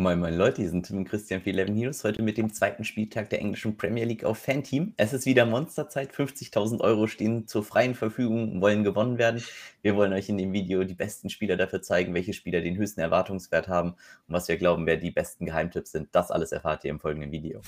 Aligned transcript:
Moin 0.00 0.20
moin 0.20 0.36
Leute, 0.36 0.62
hier 0.62 0.70
sind 0.70 0.86
Tim 0.86 0.98
und 0.98 1.08
Christian 1.08 1.40
für 1.40 1.50
11 1.50 1.70
News, 1.70 2.04
heute 2.04 2.22
mit 2.22 2.38
dem 2.38 2.52
zweiten 2.52 2.84
Spieltag 2.84 3.30
der 3.30 3.40
englischen 3.40 3.76
Premier 3.76 4.04
League 4.04 4.22
auf 4.22 4.38
Fanteam. 4.38 4.94
Es 4.96 5.12
ist 5.12 5.26
wieder 5.26 5.44
Monsterzeit, 5.44 6.12
50.000 6.12 6.80
Euro 6.82 7.08
stehen 7.08 7.48
zur 7.48 7.64
freien 7.64 7.96
Verfügung, 7.96 8.60
wollen 8.60 8.84
gewonnen 8.84 9.18
werden. 9.18 9.42
Wir 9.82 9.96
wollen 9.96 10.12
euch 10.12 10.28
in 10.28 10.38
dem 10.38 10.52
Video 10.52 10.84
die 10.84 10.94
besten 10.94 11.30
Spieler 11.30 11.56
dafür 11.56 11.82
zeigen, 11.82 12.14
welche 12.14 12.32
Spieler 12.32 12.60
den 12.60 12.76
höchsten 12.76 13.00
Erwartungswert 13.00 13.66
haben 13.66 13.88
und 14.28 14.34
was 14.34 14.46
wir 14.46 14.56
glauben, 14.56 14.86
wer 14.86 14.98
die 14.98 15.10
besten 15.10 15.46
Geheimtipps 15.46 15.90
sind. 15.90 16.10
Das 16.12 16.30
alles 16.30 16.52
erfahrt 16.52 16.84
ihr 16.84 16.90
im 16.90 17.00
folgenden 17.00 17.32
Video. 17.32 17.60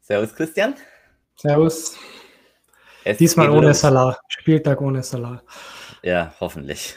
Servus 0.00 0.34
Christian. 0.34 0.74
Servus. 1.36 1.96
Es 3.04 3.18
Diesmal 3.18 3.50
ohne 3.50 3.68
los. 3.68 3.80
Salah. 3.80 4.18
Spieltag 4.28 4.80
ohne 4.80 5.02
Salah. 5.02 5.42
Ja, 6.02 6.34
hoffentlich. 6.40 6.94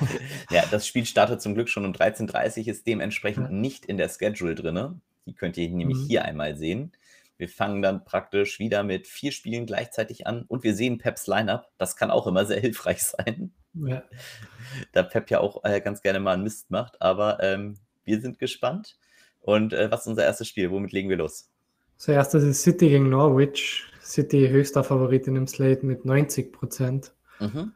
ja, 0.50 0.64
das 0.70 0.86
Spiel 0.86 1.04
startet 1.04 1.42
zum 1.42 1.54
Glück 1.54 1.68
schon 1.68 1.84
um 1.84 1.92
13.30 1.92 2.60
Uhr, 2.60 2.68
ist 2.68 2.86
dementsprechend 2.86 3.46
ja. 3.46 3.52
nicht 3.52 3.86
in 3.86 3.96
der 3.96 4.08
Schedule 4.08 4.54
drin. 4.54 5.00
Die 5.26 5.34
könnt 5.34 5.56
ihr 5.56 5.68
nämlich 5.68 5.98
mhm. 5.98 6.06
hier 6.06 6.24
einmal 6.24 6.56
sehen. 6.56 6.92
Wir 7.38 7.48
fangen 7.48 7.82
dann 7.82 8.04
praktisch 8.04 8.58
wieder 8.58 8.82
mit 8.82 9.06
vier 9.06 9.30
Spielen 9.30 9.66
gleichzeitig 9.66 10.26
an 10.26 10.44
und 10.48 10.64
wir 10.64 10.74
sehen 10.74 10.96
Peps 10.96 11.26
Lineup. 11.26 11.68
Das 11.76 11.96
kann 11.96 12.10
auch 12.10 12.26
immer 12.26 12.46
sehr 12.46 12.60
hilfreich 12.60 13.02
sein. 13.02 13.52
Ja. 13.74 14.02
Da 14.92 15.04
Pep 15.04 15.30
ja 15.30 15.38
auch 15.38 15.62
äh, 15.64 15.80
ganz 15.80 16.02
gerne 16.02 16.18
mal 16.18 16.34
einen 16.34 16.42
Mist 16.42 16.70
macht. 16.70 17.00
Aber 17.00 17.40
ähm, 17.40 17.78
wir 18.04 18.20
sind 18.20 18.38
gespannt. 18.38 18.98
Und 19.40 19.72
äh, 19.72 19.90
was 19.90 20.00
ist 20.00 20.06
unser 20.08 20.24
erstes 20.24 20.48
Spiel? 20.48 20.70
Womit 20.70 20.92
legen 20.92 21.08
wir 21.08 21.16
los? 21.16 21.48
Zuerst 21.96 22.34
das 22.34 22.42
ist 22.42 22.62
City 22.62 22.88
gegen 22.88 23.08
Norwich. 23.08 23.86
City 24.06 24.48
höchster 24.48 24.84
Favorit 24.84 25.26
in 25.26 25.34
dem 25.34 25.46
Slate 25.46 25.84
mit 25.84 26.04
90 26.04 26.52
Prozent. 26.52 27.12
Mhm. 27.40 27.72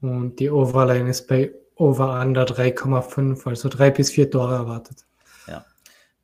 Und 0.00 0.40
die 0.40 0.50
Overline 0.50 1.10
ist 1.10 1.26
bei 1.26 1.52
Over 1.76 2.20
Under 2.20 2.44
3,5, 2.44 3.46
also 3.46 3.68
drei 3.68 3.90
bis 3.90 4.10
vier 4.10 4.30
Tore 4.30 4.54
erwartet. 4.54 5.04
Ja, 5.46 5.64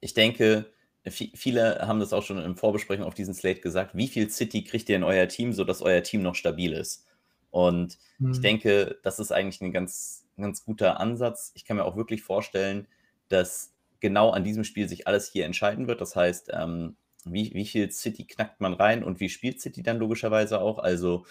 ich 0.00 0.14
denke, 0.14 0.66
viele 1.08 1.86
haben 1.86 2.00
das 2.00 2.12
auch 2.12 2.22
schon 2.22 2.38
in 2.38 2.56
Vorbesprechung 2.56 3.04
auf 3.04 3.14
diesen 3.14 3.34
Slate 3.34 3.60
gesagt. 3.60 3.94
Wie 3.94 4.08
viel 4.08 4.30
City 4.30 4.64
kriegt 4.64 4.88
ihr 4.88 4.96
in 4.96 5.04
euer 5.04 5.28
Team, 5.28 5.52
sodass 5.52 5.82
euer 5.82 6.02
Team 6.02 6.22
noch 6.22 6.34
stabil 6.34 6.72
ist? 6.72 7.06
Und 7.50 7.98
mhm. 8.18 8.32
ich 8.32 8.40
denke, 8.40 8.98
das 9.02 9.18
ist 9.18 9.30
eigentlich 9.30 9.60
ein 9.60 9.72
ganz, 9.72 10.24
ganz 10.36 10.64
guter 10.64 10.98
Ansatz. 10.98 11.52
Ich 11.54 11.64
kann 11.64 11.76
mir 11.76 11.84
auch 11.84 11.96
wirklich 11.96 12.22
vorstellen, 12.22 12.88
dass 13.28 13.72
genau 14.00 14.30
an 14.30 14.44
diesem 14.44 14.64
Spiel 14.64 14.88
sich 14.88 15.06
alles 15.06 15.30
hier 15.30 15.44
entscheiden 15.44 15.86
wird. 15.86 16.00
Das 16.00 16.16
heißt, 16.16 16.50
ähm, 16.52 16.96
wie, 17.26 17.52
wie 17.54 17.66
viel 17.66 17.90
City 17.90 18.26
knackt 18.26 18.60
man 18.60 18.74
rein 18.74 19.04
und 19.04 19.20
wie 19.20 19.28
spielt 19.28 19.60
City 19.60 19.82
dann 19.82 19.98
logischerweise 19.98 20.60
auch. 20.60 20.78
Also 20.78 21.26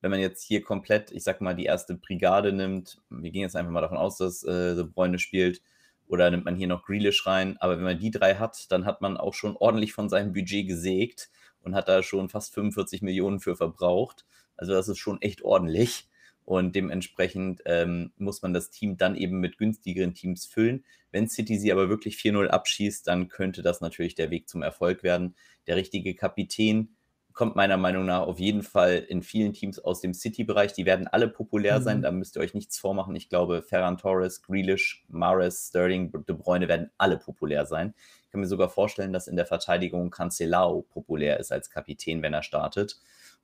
wenn 0.00 0.10
man 0.10 0.20
jetzt 0.20 0.42
hier 0.42 0.62
komplett, 0.62 1.10
ich 1.10 1.24
sag 1.24 1.40
mal, 1.40 1.54
die 1.56 1.64
erste 1.64 1.94
Brigade 1.94 2.52
nimmt, 2.52 2.98
wir 3.10 3.30
gehen 3.30 3.42
jetzt 3.42 3.56
einfach 3.56 3.72
mal 3.72 3.80
davon 3.80 3.98
aus, 3.98 4.18
dass 4.18 4.44
äh, 4.44 4.74
De 4.74 4.84
Bruyne 4.84 5.18
spielt, 5.18 5.60
oder 6.08 6.30
nimmt 6.30 6.44
man 6.44 6.56
hier 6.56 6.68
noch 6.68 6.84
Grealish 6.84 7.26
rein, 7.26 7.56
aber 7.60 7.76
wenn 7.76 7.84
man 7.84 7.98
die 7.98 8.10
drei 8.10 8.36
hat, 8.36 8.72
dann 8.72 8.86
hat 8.86 9.00
man 9.00 9.16
auch 9.16 9.34
schon 9.34 9.56
ordentlich 9.56 9.92
von 9.92 10.08
seinem 10.08 10.32
Budget 10.32 10.66
gesägt 10.66 11.30
und 11.60 11.74
hat 11.74 11.88
da 11.88 12.02
schon 12.02 12.28
fast 12.28 12.54
45 12.54 13.02
Millionen 13.02 13.40
für 13.40 13.56
verbraucht. 13.56 14.24
Also 14.56 14.72
das 14.72 14.88
ist 14.88 14.98
schon 14.98 15.20
echt 15.20 15.42
ordentlich. 15.42 16.08
Und 16.48 16.74
dementsprechend 16.74 17.60
ähm, 17.66 18.10
muss 18.16 18.40
man 18.40 18.54
das 18.54 18.70
Team 18.70 18.96
dann 18.96 19.16
eben 19.16 19.38
mit 19.38 19.58
günstigeren 19.58 20.14
Teams 20.14 20.46
füllen. 20.46 20.82
Wenn 21.12 21.28
City 21.28 21.58
sie 21.58 21.70
aber 21.70 21.90
wirklich 21.90 22.16
4-0 22.16 22.46
abschießt, 22.46 23.06
dann 23.06 23.28
könnte 23.28 23.60
das 23.60 23.82
natürlich 23.82 24.14
der 24.14 24.30
Weg 24.30 24.48
zum 24.48 24.62
Erfolg 24.62 25.02
werden. 25.02 25.34
Der 25.66 25.76
richtige 25.76 26.14
Kapitän 26.14 26.96
kommt 27.34 27.54
meiner 27.54 27.76
Meinung 27.76 28.06
nach 28.06 28.22
auf 28.22 28.38
jeden 28.40 28.62
Fall 28.62 29.04
in 29.10 29.22
vielen 29.22 29.52
Teams 29.52 29.78
aus 29.78 30.00
dem 30.00 30.14
City-Bereich. 30.14 30.72
Die 30.72 30.86
werden 30.86 31.06
alle 31.06 31.28
populär 31.28 31.80
mhm. 31.80 31.84
sein, 31.84 32.00
da 32.00 32.10
müsst 32.12 32.34
ihr 32.34 32.40
euch 32.40 32.54
nichts 32.54 32.78
vormachen. 32.78 33.14
Ich 33.14 33.28
glaube, 33.28 33.60
Ferran 33.60 33.98
Torres, 33.98 34.40
Grealish, 34.40 35.04
Mares, 35.08 35.68
Sterling, 35.68 36.10
De 36.10 36.34
Bruyne 36.34 36.66
werden 36.66 36.90
alle 36.96 37.18
populär 37.18 37.66
sein. 37.66 37.92
Ich 38.24 38.30
kann 38.30 38.40
mir 38.40 38.46
sogar 38.46 38.70
vorstellen, 38.70 39.12
dass 39.12 39.28
in 39.28 39.36
der 39.36 39.44
Verteidigung 39.44 40.08
Cancelao 40.08 40.80
populär 40.80 41.38
ist 41.40 41.52
als 41.52 41.68
Kapitän, 41.68 42.22
wenn 42.22 42.32
er 42.32 42.42
startet. 42.42 42.98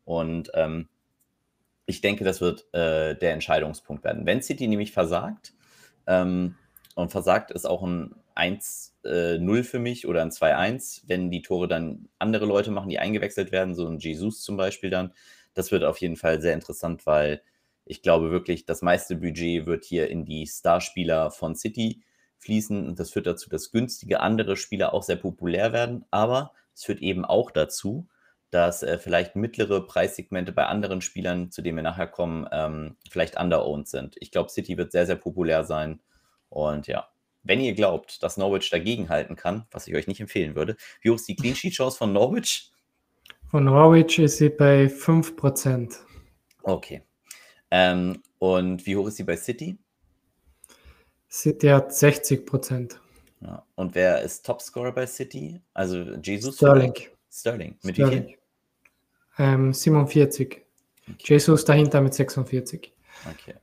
Und 0.07 0.51
ähm, 0.55 0.89
ich 1.87 2.01
denke, 2.01 2.25
das 2.25 2.41
wird 2.41 2.73
äh, 2.73 3.15
der 3.15 3.33
Entscheidungspunkt 3.33 4.05
werden. 4.05 4.27
Wenn 4.27 4.43
City 4.43 4.67
nämlich 4.69 4.93
versagt, 4.93 5.53
ähm, 6.07 6.57
und 6.95 7.11
versagt 7.11 7.51
ist 7.51 7.67
auch 7.67 7.83
ein 7.83 8.15
1-0 8.37 9.59
äh, 9.59 9.63
für 9.63 9.79
mich 9.79 10.07
oder 10.07 10.23
ein 10.23 10.31
2-1, 10.31 11.03
wenn 11.07 11.31
die 11.31 11.43
Tore 11.43 11.69
dann 11.69 12.09
andere 12.19 12.47
Leute 12.47 12.71
machen, 12.71 12.89
die 12.89 12.99
eingewechselt 12.99 13.53
werden, 13.53 13.75
so 13.75 13.87
ein 13.87 13.99
Jesus 13.99 14.43
zum 14.43 14.57
Beispiel 14.57 14.91
dann. 14.91 15.13
Das 15.55 15.73
wird 15.73 15.85
auf 15.85 15.99
jeden 15.99 16.17
Fall 16.17 16.41
sehr 16.41 16.55
interessant, 16.55 17.07
weil 17.07 17.43
ich 17.85 18.03
glaube 18.03 18.31
wirklich, 18.31 18.65
das 18.65 18.83
meiste 18.83 19.17
Budget 19.17 19.67
wird 19.67 19.85
hier 19.85 20.09
in 20.09 20.25
die 20.25 20.47
Starspieler 20.47 21.31
von 21.31 21.55
City 21.55 22.03
fließen 22.39 22.87
und 22.87 22.99
das 22.99 23.11
führt 23.11 23.27
dazu, 23.27 23.49
dass 23.51 23.73
günstige 23.73 24.21
andere 24.21 24.57
Spieler 24.57 24.95
auch 24.95 25.03
sehr 25.03 25.17
populär 25.17 25.73
werden, 25.73 26.05
aber 26.11 26.53
es 26.75 26.85
führt 26.85 27.01
eben 27.01 27.25
auch 27.25 27.51
dazu, 27.51 28.09
dass 28.55 28.85
äh, 28.85 28.99
vielleicht 28.99 29.35
mittlere 29.35 29.85
Preissegmente 29.85 30.53
bei 30.53 30.67
anderen 30.67 31.01
Spielern, 31.01 31.51
zu 31.51 31.61
denen 31.61 31.77
wir 31.77 31.83
nachher 31.83 32.07
kommen, 32.07 32.47
ähm, 32.53 32.97
vielleicht 33.11 33.37
underowned 33.37 33.89
sind. 33.89 34.15
Ich 34.21 34.31
glaube, 34.31 34.49
City 34.49 34.79
wird 34.79 34.93
sehr, 34.93 35.07
sehr 35.07 35.17
populär 35.17 35.65
sein. 35.65 36.01
Und 36.51 36.87
ja, 36.87 37.09
wenn 37.43 37.61
ihr 37.61 37.75
glaubt, 37.75 38.23
dass 38.23 38.37
Norwich 38.37 38.71
dagegenhalten 38.71 39.35
kann, 39.35 39.67
was 39.73 39.89
ich 39.89 39.97
euch 39.97 40.07
nicht 40.07 40.21
empfehlen 40.21 40.55
würde, 40.55 40.77
wie 41.03 41.11
hoch 41.11 41.17
ist 41.17 41.27
die 41.27 41.35
Clean 41.35 41.57
Sheet 41.57 41.75
Chance 41.75 41.99
von 41.99 42.13
Norwich? 42.13 42.71
Von 43.51 43.65
Norwich 43.65 44.21
ist 44.21 44.39
sie 44.39 44.51
bei 44.51 44.85
5%. 44.87 45.97
Okay. 46.63 47.03
Ähm, 47.73 48.23
und 48.39 48.87
wie 48.87 48.97
hoch 48.97 49.09
ist 49.09 49.17
sie 49.17 49.25
bei 49.25 49.37
City? 49.37 49.77
City 51.29 51.67
hat 51.71 51.91
60%. 51.91 52.95
Ja. 53.41 53.67
Und 53.75 53.97
wer 53.97 54.23
ist 54.23 54.47
Topscorer 54.47 54.93
bei 54.93 55.09
City? 55.09 55.61
Also 55.73 55.99
Jesus? 56.23 56.55
Sterling. 56.55 56.95
Sterling. 57.33 57.77
Mit 57.83 57.97
Sterling. 57.97 58.23
wie 58.23 58.29
viel? 58.29 58.39
Ähm, 59.39 59.73
47. 59.73 60.63
Okay. 61.09 61.17
Jesus 61.19 61.65
dahinter 61.65 62.01
mit 62.01 62.15
46. 62.15 62.93
Okay. 63.31 63.55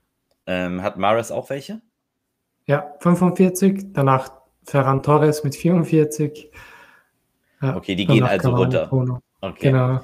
Ähm, 0.45 0.81
hat 0.81 0.97
Maris 0.97 1.31
auch 1.31 1.49
welche? 1.49 1.81
Ja, 2.65 2.93
45. 2.99 3.93
Danach 3.93 4.31
Ferran 4.63 5.01
Torres 5.03 5.43
mit 5.43 5.55
44. 5.55 6.51
Ja, 7.61 7.75
okay, 7.75 7.95
die 7.95 8.05
gehen 8.05 8.23
also 8.23 8.55
runter. 8.55 9.21
Okay. 9.41 9.71
Genau. 9.71 10.03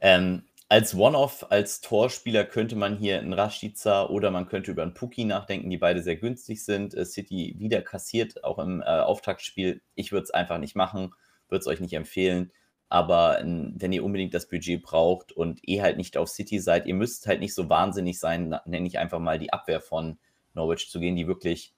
Ähm, 0.00 0.44
als 0.68 0.94
One-Off, 0.94 1.46
als 1.50 1.80
Torspieler 1.80 2.44
könnte 2.44 2.76
man 2.76 2.96
hier 2.96 3.18
einen 3.18 3.32
Rashica 3.32 4.06
oder 4.06 4.30
man 4.30 4.46
könnte 4.46 4.70
über 4.70 4.82
einen 4.82 4.94
Puki 4.94 5.24
nachdenken, 5.24 5.68
die 5.68 5.78
beide 5.78 6.02
sehr 6.02 6.16
günstig 6.16 6.64
sind. 6.64 6.94
Äh, 6.94 7.04
City 7.04 7.56
wieder 7.58 7.82
kassiert, 7.82 8.44
auch 8.44 8.58
im 8.58 8.80
äh, 8.80 8.84
Auftaktspiel. 8.84 9.82
Ich 9.94 10.12
würde 10.12 10.24
es 10.24 10.30
einfach 10.30 10.58
nicht 10.58 10.76
machen, 10.76 11.12
würde 11.48 11.60
es 11.60 11.66
euch 11.66 11.80
nicht 11.80 11.94
empfehlen. 11.94 12.52
Aber 12.90 13.38
wenn 13.44 13.92
ihr 13.92 14.04
unbedingt 14.04 14.34
das 14.34 14.48
Budget 14.48 14.82
braucht 14.82 15.30
und 15.30 15.60
eh 15.66 15.80
halt 15.80 15.96
nicht 15.96 16.16
auf 16.16 16.28
City 16.28 16.58
seid, 16.58 16.86
ihr 16.86 16.94
müsst 16.94 17.28
halt 17.28 17.38
nicht 17.38 17.54
so 17.54 17.70
wahnsinnig 17.70 18.18
sein, 18.18 18.58
nenne 18.66 18.88
ich 18.88 18.98
einfach 18.98 19.20
mal 19.20 19.38
die 19.38 19.52
Abwehr 19.52 19.80
von 19.80 20.18
Norwich 20.54 20.90
zu 20.90 20.98
gehen, 20.98 21.14
die 21.14 21.28
wirklich, 21.28 21.72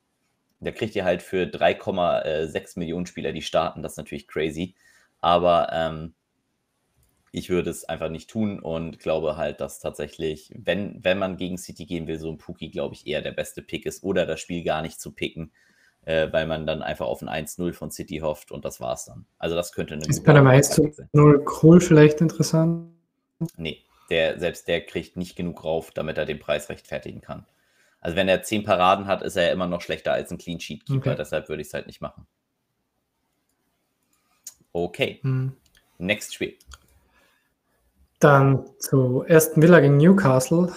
da 0.61 0.71
kriegt 0.71 0.97
ihr 0.97 1.05
halt 1.05 1.21
für 1.21 1.45
3,6 1.45 2.79
Millionen 2.79 3.05
Spieler, 3.05 3.33
die 3.33 3.43
starten, 3.43 3.83
das 3.83 3.93
ist 3.93 3.99
natürlich 3.99 4.27
crazy. 4.27 4.75
Aber 5.21 5.69
ähm, 5.71 6.15
ich 7.31 7.51
würde 7.51 7.69
es 7.69 7.85
einfach 7.85 8.09
nicht 8.09 8.31
tun 8.31 8.59
und 8.59 8.99
glaube 8.99 9.37
halt, 9.37 9.61
dass 9.61 9.81
tatsächlich, 9.81 10.51
wenn, 10.57 11.05
wenn 11.05 11.19
man 11.19 11.37
gegen 11.37 11.59
City 11.59 11.85
gehen 11.85 12.07
will, 12.07 12.19
so 12.19 12.31
ein 12.31 12.39
Puki, 12.39 12.71
glaube 12.71 12.95
ich, 12.95 13.07
eher 13.07 13.21
der 13.21 13.33
beste 13.33 13.61
Pick 13.61 13.85
ist 13.85 14.03
oder 14.03 14.25
das 14.25 14.41
Spiel 14.41 14.65
gar 14.65 14.81
nicht 14.81 14.99
zu 14.99 15.13
picken 15.13 15.53
äh, 16.05 16.33
weil 16.33 16.47
man 16.47 16.67
dann 16.67 16.83
einfach 16.83 17.07
auf 17.07 17.23
ein 17.23 17.29
1-0 17.29 17.73
von 17.73 17.91
City 17.91 18.19
hofft 18.19 18.53
und 18.53 18.65
das 18.65 18.81
war's 18.81 19.05
dann. 19.05 19.27
Also 19.39 19.55
das 19.55 19.73
könnte 19.73 19.95
eine 19.95 20.07
Ist 20.07 20.25
bei 20.25 20.33
einem 20.33 20.47
1-0 20.47 21.45
Kohl 21.45 21.81
vielleicht 21.81 22.21
interessant? 22.21 22.91
Nee, 23.57 23.83
der, 24.11 24.39
selbst 24.39 24.69
der 24.69 24.85
kriegt 24.85 25.17
nicht 25.17 25.37
genug 25.37 25.65
rauf, 25.65 25.91
damit 25.91 26.19
er 26.19 26.27
den 26.27 26.39
Preis 26.39 26.69
rechtfertigen 26.69 27.21
kann. 27.21 27.47
Also 28.01 28.17
wenn 28.17 28.29
er 28.29 28.43
10 28.43 28.65
Paraden 28.65 29.07
hat, 29.07 29.23
ist 29.23 29.37
er 29.37 29.53
immer 29.53 29.67
noch 29.67 29.81
schlechter 29.81 30.13
als 30.13 30.31
ein 30.31 30.39
Clean 30.39 30.59
Sheet 30.59 30.87
Keeper, 30.87 31.11
okay. 31.13 31.17
deshalb 31.17 31.49
würde 31.49 31.63
ich 31.63 31.69
es 31.69 31.75
halt 31.75 31.87
nicht 31.87 32.01
machen. 32.01 32.27
Okay. 34.73 35.21
Hm. 35.23 35.53
Next 35.99 36.35
Spiel. 36.35 36.57
Dann 38.19 38.67
zu 38.79 39.25
Aston 39.29 39.63
Villa 39.63 39.81
gegen 39.81 39.97
Newcastle. 39.97 40.73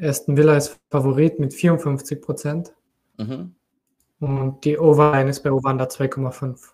Aston 0.00 0.36
Villa 0.36 0.56
ist 0.56 0.78
Favorit 0.90 1.38
mit 1.38 1.52
54 1.52 2.22
Prozent. 2.22 2.72
Mhm. 3.18 3.54
Und 4.20 4.64
die 4.64 4.78
Overline 4.78 5.30
ist 5.30 5.42
bei 5.42 5.50
Ovanda 5.50 5.86
2,5. 5.86 6.72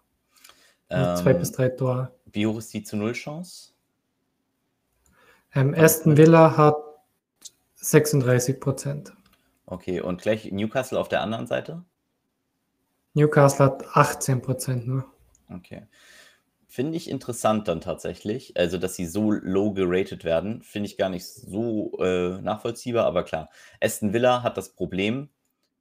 Ähm, 0.91 1.17
zwei 1.17 1.33
bis 1.33 1.53
drei 1.53 1.69
Tore. 1.69 2.13
Wie 2.27 2.47
hoch 2.47 2.59
ist 2.59 2.73
die 2.75 2.83
zu 2.83 2.97
Null 2.97 3.13
Chance? 3.13 3.71
Ähm, 5.55 5.75
Aston 5.77 6.17
Villa 6.17 6.57
hat 6.57 6.77
36 7.77 8.61
Prozent. 8.61 9.13
Okay, 9.65 10.01
und 10.01 10.23
gleich 10.23 10.51
Newcastle 10.53 10.99
auf 10.99 11.09
der 11.09 11.23
anderen 11.23 11.47
Seite? 11.47 11.85
Newcastle 13.15 13.65
hat 13.65 13.97
18 13.97 14.43
Prozent 14.43 14.87
nur. 14.87 15.05
Okay. 15.49 15.87
Finde 16.67 16.97
ich 16.97 17.09
interessant 17.09 17.69
dann 17.69 17.81
tatsächlich. 17.81 18.57
Also, 18.57 18.77
dass 18.77 18.97
sie 18.97 19.07
so 19.07 19.31
low 19.31 19.73
geratet 19.73 20.25
werden, 20.25 20.63
finde 20.63 20.89
ich 20.89 20.99
gar 20.99 21.09
nicht 21.09 21.25
so 21.25 21.99
äh, 22.01 22.41
nachvollziehbar, 22.43 23.07
aber 23.07 23.23
klar. 23.23 23.49
Aston 23.81 24.13
Villa 24.13 24.43
hat 24.43 24.59
das 24.59 24.75
Problem, 24.75 25.31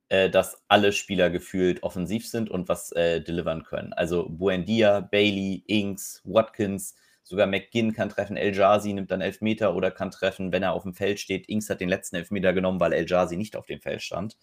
äh, 0.09 0.29
dass 0.29 0.63
alle 0.67 0.91
Spieler 0.91 1.29
gefühlt 1.29 1.83
offensiv 1.83 2.27
sind 2.27 2.49
und 2.49 2.69
was 2.69 2.91
äh, 2.91 3.21
delivern 3.21 3.63
können. 3.63 3.93
Also 3.93 4.29
Buendia, 4.29 4.99
Bailey, 4.99 5.63
Inks, 5.67 6.21
Watkins, 6.25 6.95
sogar 7.23 7.47
McGinn 7.47 7.93
kann 7.93 8.09
treffen, 8.09 8.37
El 8.37 8.55
Jazi 8.55 8.93
nimmt 8.93 9.09
dann 9.09 9.21
Elfmeter 9.21 9.75
oder 9.75 9.89
kann 9.89 10.11
treffen, 10.11 10.51
wenn 10.51 10.61
er 10.63 10.73
auf 10.73 10.83
dem 10.83 10.93
Feld 10.93 11.19
steht. 11.19 11.49
Inks 11.49 11.69
hat 11.69 11.81
den 11.81 11.89
letzten 11.89 12.17
Elfmeter 12.17 12.53
genommen, 12.53 12.79
weil 12.79 12.93
El 12.93 13.07
Jazi 13.07 13.35
nicht 13.35 13.55
auf 13.55 13.65
dem 13.65 13.81
Feld 13.81 14.01
stand. 14.01 14.37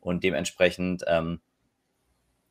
Und 0.00 0.24
dementsprechend 0.24 1.04
ähm, 1.06 1.40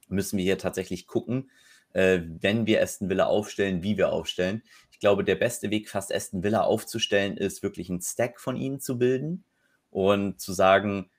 müssen 0.10 0.38
wir 0.38 0.44
hier 0.44 0.58
tatsächlich 0.58 1.06
gucken, 1.06 1.52
äh, 1.94 2.22
wenn 2.40 2.66
wir 2.66 2.82
Aston 2.82 3.10
Villa 3.10 3.26
aufstellen, 3.26 3.84
wie 3.84 3.98
wir 3.98 4.12
aufstellen. 4.12 4.64
Ich 4.92 5.00
glaube, 5.00 5.24
der 5.24 5.36
beste 5.36 5.70
Weg, 5.70 5.90
fast 5.90 6.14
Aston 6.14 6.44
Villa 6.44 6.62
aufzustellen, 6.62 7.38
ist 7.38 7.62
wirklich 7.62 7.90
einen 7.90 8.02
Stack 8.02 8.40
von 8.40 8.58
ihnen 8.58 8.80
zu 8.80 8.98
bilden 8.98 9.44
und 9.92 10.40
zu 10.40 10.54
sagen, 10.54 11.10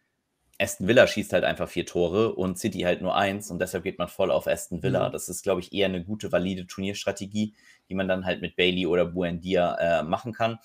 Aston 0.61 0.89
Villa 0.89 1.07
schießt 1.07 1.33
halt 1.33 1.45
einfach 1.45 1.69
vier 1.69 1.87
Tore 1.87 2.35
und 2.35 2.59
City 2.59 2.81
halt 2.81 3.01
nur 3.01 3.15
eins 3.15 3.51
und 3.51 3.61
deshalb 3.61 3.85
geht 3.85 3.99
man 3.99 4.09
voll 4.09 4.33
auf 4.33 4.49
Aston 4.49 4.83
Villa. 4.83 5.09
Mhm. 5.09 5.13
Das 5.13 5.29
ist, 5.29 5.43
glaube 5.43 5.61
ich, 5.61 5.73
eher 5.73 5.87
eine 5.87 6.03
gute, 6.05 6.33
valide 6.33 6.67
Turnierstrategie, 6.67 7.55
die 7.89 7.95
man 7.95 8.09
dann 8.09 8.25
halt 8.25 8.41
mit 8.41 8.57
Bailey 8.57 8.87
oder 8.87 9.07
Buendia 9.07 9.77
äh, 9.77 10.03
machen 10.03 10.33
kann. 10.33 10.59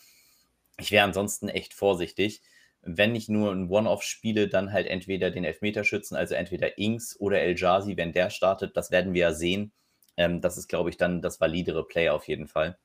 Ich 0.80 0.92
wäre 0.92 1.06
ansonsten 1.06 1.48
echt 1.48 1.74
vorsichtig. 1.76 2.42
Wenn 2.82 3.16
ich 3.16 3.30
nur 3.30 3.52
ein 3.52 3.70
One-Off 3.70 4.02
spiele, 4.02 4.48
dann 4.48 4.74
halt 4.74 4.88
entweder 4.88 5.30
den 5.30 5.46
Elfmeterschützen, 5.46 6.18
also 6.18 6.34
entweder 6.34 6.78
Inks 6.78 7.18
oder 7.20 7.40
El 7.40 7.56
Jazi, 7.56 7.96
wenn 7.96 8.12
der 8.14 8.32
startet. 8.32 8.76
Das 8.76 8.90
werden 8.90 9.14
wir 9.14 9.22
ja 9.22 9.34
sehen. 9.34 9.72
Ähm, 10.18 10.42
das 10.42 10.58
ist, 10.58 10.68
glaube 10.68 10.90
ich, 10.90 10.98
dann 10.98 11.22
das 11.22 11.40
validere 11.40 11.88
Play 11.88 12.10
auf 12.10 12.28
jeden 12.28 12.48
Fall. 12.48 12.78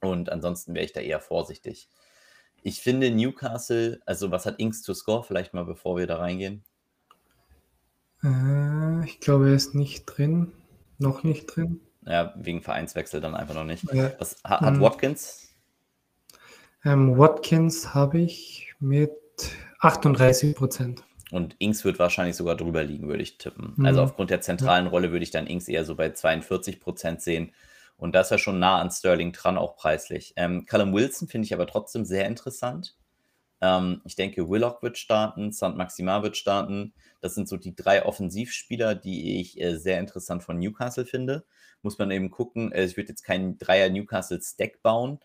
Und 0.00 0.30
ansonsten 0.30 0.74
wäre 0.74 0.84
ich 0.84 0.92
da 0.92 1.00
eher 1.00 1.20
vorsichtig. 1.20 1.88
Ich 2.66 2.80
finde 2.80 3.12
Newcastle, 3.12 4.00
also 4.06 4.32
was 4.32 4.44
hat 4.44 4.58
Inks 4.58 4.82
to 4.82 4.92
score, 4.92 5.22
vielleicht 5.22 5.54
mal 5.54 5.64
bevor 5.64 5.96
wir 5.96 6.08
da 6.08 6.16
reingehen? 6.16 6.64
Äh, 8.24 9.04
ich 9.04 9.20
glaube, 9.20 9.50
er 9.50 9.54
ist 9.54 9.76
nicht 9.76 10.04
drin. 10.06 10.50
Noch 10.98 11.22
nicht 11.22 11.46
drin. 11.46 11.80
Ja, 12.04 12.34
wegen 12.36 12.62
Vereinswechsel 12.62 13.20
dann 13.20 13.36
einfach 13.36 13.54
noch 13.54 13.62
nicht. 13.62 13.84
Ja. 13.94 14.10
Was 14.18 14.42
hat, 14.42 14.62
hat 14.62 14.74
ähm, 14.74 14.80
Watkins? 14.80 15.54
Ähm, 16.84 17.16
Watkins 17.16 17.94
habe 17.94 18.18
ich 18.18 18.74
mit 18.80 19.12
38 19.78 20.56
Prozent. 20.56 21.04
Und 21.30 21.54
Inks 21.60 21.84
wird 21.84 22.00
wahrscheinlich 22.00 22.34
sogar 22.34 22.56
drüber 22.56 22.82
liegen, 22.82 23.06
würde 23.06 23.22
ich 23.22 23.38
tippen. 23.38 23.74
Mhm. 23.76 23.86
Also 23.86 24.02
aufgrund 24.02 24.30
der 24.30 24.40
zentralen. 24.40 24.88
Rolle 24.88 25.12
würde 25.12 25.22
ich 25.22 25.30
dann 25.30 25.46
Inks 25.46 25.68
eher 25.68 25.84
so 25.84 25.94
bei 25.94 26.10
42 26.10 26.80
Prozent 26.80 27.22
sehen. 27.22 27.52
Und 27.96 28.14
da 28.14 28.20
ist 28.20 28.30
er 28.30 28.38
schon 28.38 28.58
nah 28.58 28.80
an 28.80 28.90
Sterling 28.90 29.32
dran, 29.32 29.56
auch 29.58 29.76
preislich. 29.76 30.34
Ähm, 30.36 30.66
Callum 30.66 30.92
Wilson 30.92 31.28
finde 31.28 31.46
ich 31.46 31.54
aber 31.54 31.66
trotzdem 31.66 32.04
sehr 32.04 32.26
interessant. 32.26 32.96
Ähm, 33.60 34.02
ich 34.04 34.16
denke, 34.16 34.48
Willock 34.48 34.82
wird 34.82 34.98
starten, 34.98 35.52
St. 35.52 35.76
Maxima 35.76 36.22
wird 36.22 36.36
starten. 36.36 36.92
Das 37.20 37.34
sind 37.34 37.48
so 37.48 37.56
die 37.56 37.74
drei 37.74 38.04
Offensivspieler, 38.04 38.94
die 38.94 39.40
ich 39.40 39.60
äh, 39.60 39.76
sehr 39.76 39.98
interessant 39.98 40.42
von 40.42 40.58
Newcastle 40.58 41.06
finde. 41.06 41.44
Muss 41.82 41.98
man 41.98 42.10
eben 42.10 42.30
gucken. 42.30 42.72
Äh, 42.72 42.84
ich 42.84 42.96
würde 42.96 43.10
jetzt 43.10 43.22
keinen 43.24 43.58
Dreier 43.58 43.88
Newcastle-Stack 43.88 44.82
bauen. 44.82 45.20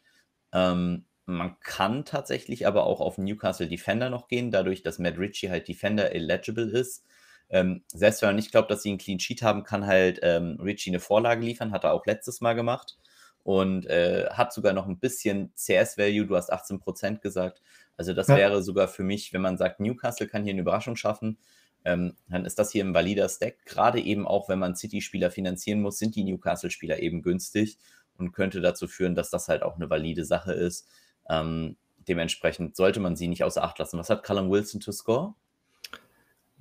Ähm, 0.54 1.06
man 1.26 1.60
kann 1.62 2.06
tatsächlich 2.06 2.68
aber 2.68 2.86
auch 2.86 3.00
auf 3.00 3.18
Newcastle 3.18 3.68
Defender 3.68 4.10
noch 4.10 4.28
gehen, 4.28 4.52
dadurch, 4.52 4.84
dass 4.84 5.00
Matt 5.00 5.18
Ritchie 5.18 5.50
halt 5.50 5.68
Defender 5.68 6.12
eligible 6.14 6.70
ist. 6.70 7.06
Ähm, 7.52 7.84
selbst 7.88 8.22
wenn 8.22 8.30
man 8.30 8.38
nicht 8.38 8.52
glaubt, 8.52 8.72
dass 8.72 8.82
sie 8.82 8.90
einen 8.90 8.98
Clean 8.98 9.20
Sheet 9.20 9.44
haben, 9.44 9.64
kann 9.64 9.86
halt 9.86 10.20
ähm, 10.24 10.58
Richie 10.62 10.90
eine 10.90 11.00
Vorlage 11.00 11.46
liefern, 11.46 11.72
hat 11.72 11.84
er 11.84 11.94
auch 11.94 12.06
letztes 12.06 12.42
Mal 12.42 12.54
gemacht 12.54 12.98
und 13.44 13.86
äh, 13.88 14.28
hat 14.32 14.54
sogar 14.54 14.74
noch 14.74 14.88
ein 14.88 15.00
bisschen 15.00 15.54
CS-Value. 15.56 16.26
Du 16.26 16.36
hast 16.36 16.52
18% 16.52 17.20
gesagt. 17.20 17.62
Also 17.98 18.14
das 18.14 18.28
ja. 18.28 18.38
wäre 18.38 18.64
sogar 18.64 18.88
für 18.88 19.04
mich, 19.04 19.34
wenn 19.34 19.42
man 19.42 19.58
sagt, 19.58 19.80
Newcastle 19.80 20.28
kann 20.28 20.44
hier 20.44 20.54
eine 20.54 20.62
Überraschung 20.62 20.96
schaffen, 20.96 21.38
ähm, 21.84 22.16
dann 22.30 22.46
ist 22.46 22.60
das 22.60 22.72
hier 22.72 22.86
ein 22.86 22.94
valider 22.94 23.28
Stack. 23.28 23.66
Gerade 23.66 24.00
eben 24.00 24.28
auch, 24.28 24.50
wenn 24.50 24.60
man 24.60 24.76
City-Spieler 24.76 25.32
finanzieren 25.32 25.82
muss, 25.82 25.98
sind 25.98 26.16
die 26.16 26.24
Newcastle-Spieler 26.24 27.00
eben 27.00 27.22
günstig 27.22 27.78
und 28.18 28.32
könnte 28.32 28.62
dazu 28.62 28.88
führen, 28.88 29.16
dass 29.16 29.30
das 29.30 29.48
halt 29.48 29.64
auch 29.64 29.76
eine 29.76 29.90
valide 29.90 30.26
Sache 30.26 30.54
ist. 30.54 30.88
Ähm, 31.30 31.78
dementsprechend 32.08 32.76
sollte 32.76 33.00
man 33.00 33.16
sie 33.16 33.28
nicht 33.28 33.44
außer 33.44 33.64
Acht 33.64 33.80
lassen. 33.80 33.98
Was 33.98 34.10
hat 34.10 34.24
Callum 34.24 34.50
Wilson 34.50 34.80
to 34.80 34.92
score? 34.92 35.36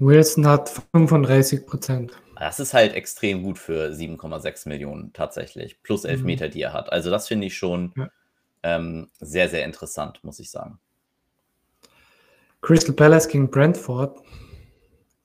Wilson 0.00 0.46
hat 0.46 0.70
35 0.92 1.66
Prozent. 1.66 2.12
Das 2.36 2.58
ist 2.58 2.72
halt 2.72 2.94
extrem 2.94 3.42
gut 3.42 3.58
für 3.58 3.90
7,6 3.90 4.68
Millionen 4.68 5.12
tatsächlich. 5.12 5.82
Plus 5.82 6.04
11 6.04 6.20
mhm. 6.20 6.26
Meter, 6.26 6.48
die 6.48 6.62
er 6.62 6.72
hat. 6.72 6.90
Also 6.90 7.10
das 7.10 7.28
finde 7.28 7.46
ich 7.46 7.56
schon 7.56 7.92
ja. 7.96 8.08
ähm, 8.62 9.10
sehr, 9.20 9.48
sehr 9.48 9.64
interessant, 9.64 10.24
muss 10.24 10.40
ich 10.40 10.50
sagen. 10.50 10.78
Crystal 12.62 12.94
Palace 12.94 13.28
gegen 13.28 13.50
Brentford. 13.50 14.18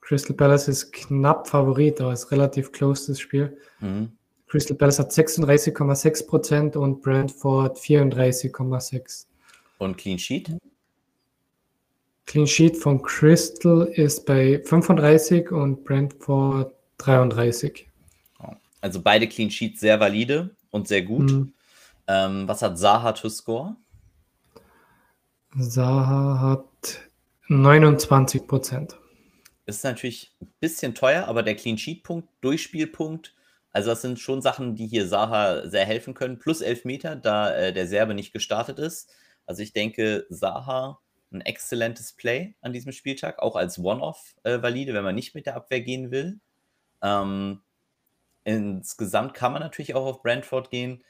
Crystal 0.02 0.36
Palace 0.36 0.68
ist 0.68 0.92
knapp 0.92 1.48
Favorit, 1.48 2.00
aber 2.00 2.12
ist 2.12 2.30
relativ 2.30 2.70
close 2.70 3.08
das 3.08 3.18
Spiel. 3.18 3.58
Mhm. 3.80 4.12
Crystal 4.46 4.76
Palace 4.76 4.98
hat 4.98 5.10
36,6 5.10 6.26
Prozent 6.26 6.76
und 6.76 7.02
Brentford 7.02 7.78
34,6. 7.78 9.26
Und 9.78 9.96
Clean 9.96 10.18
Sheet? 10.18 10.56
Clean 12.26 12.46
Sheet 12.46 12.76
von 12.76 13.00
Crystal 13.02 13.82
ist 13.94 14.26
bei 14.26 14.60
35 14.64 15.50
und 15.52 15.84
Brentford 15.84 16.74
33. 16.98 17.88
Also 18.80 19.00
beide 19.00 19.26
Clean 19.28 19.50
Sheets 19.50 19.80
sehr 19.80 19.98
valide 20.00 20.54
und 20.70 20.88
sehr 20.88 21.02
gut. 21.02 21.30
Mhm. 21.30 21.52
Ähm, 22.08 22.48
was 22.48 22.62
hat 22.62 22.78
Saha 22.78 23.12
to 23.12 23.28
score? 23.28 23.76
Saha 25.56 26.40
hat 26.40 27.00
29 27.48 28.46
Prozent. 28.46 28.96
Ist 29.64 29.84
natürlich 29.84 30.36
ein 30.40 30.52
bisschen 30.60 30.94
teuer, 30.94 31.26
aber 31.26 31.42
der 31.42 31.56
Clean 31.56 31.78
Sheet 31.78 32.02
Punkt, 32.02 32.28
Durchspielpunkt, 32.40 33.34
also 33.72 33.90
das 33.90 34.02
sind 34.02 34.18
schon 34.18 34.40
Sachen, 34.40 34.74
die 34.74 34.86
hier 34.86 35.06
Saha 35.06 35.68
sehr 35.68 35.84
helfen 35.84 36.14
können. 36.14 36.38
Plus 36.38 36.60
11 36.60 36.84
Meter, 36.84 37.14
da 37.14 37.54
äh, 37.54 37.72
der 37.72 37.86
Serbe 37.86 38.14
nicht 38.14 38.32
gestartet 38.32 38.78
ist. 38.78 39.10
Also 39.44 39.62
ich 39.62 39.72
denke, 39.72 40.26
Saha 40.30 40.98
ein 41.32 41.40
exzellentes 41.40 42.12
Play 42.12 42.54
an 42.60 42.72
diesem 42.72 42.92
Spieltag, 42.92 43.38
auch 43.40 43.56
als 43.56 43.78
One-Off 43.78 44.36
äh, 44.44 44.62
valide, 44.62 44.94
wenn 44.94 45.04
man 45.04 45.14
nicht 45.14 45.34
mit 45.34 45.46
der 45.46 45.56
Abwehr 45.56 45.80
gehen 45.80 46.10
will. 46.10 46.40
Ähm, 47.02 47.62
insgesamt 48.44 49.34
kann 49.34 49.52
man 49.52 49.62
natürlich 49.62 49.94
auch 49.94 50.06
auf 50.06 50.22
Brentford 50.22 50.70
gehen. 50.70 51.02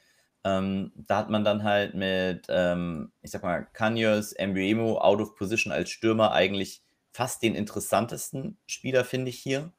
Ähm, 0.43 0.91
da 0.95 1.17
hat 1.17 1.29
man 1.29 1.43
dann 1.43 1.63
halt 1.63 1.93
mit, 1.93 2.47
ähm, 2.49 3.11
ich 3.21 3.31
sag 3.31 3.43
mal, 3.43 3.67
Kanyos, 3.73 4.33
Embuemo 4.33 4.97
out 4.99 5.19
of 5.19 5.35
position 5.35 5.71
als 5.71 5.89
Stürmer 5.89 6.31
eigentlich 6.31 6.81
fast 7.11 7.41
den 7.43 7.55
interessantesten 7.55 8.57
Spieler, 8.67 9.03
finde 9.03 9.29
ich 9.29 9.39
hier. 9.39 9.71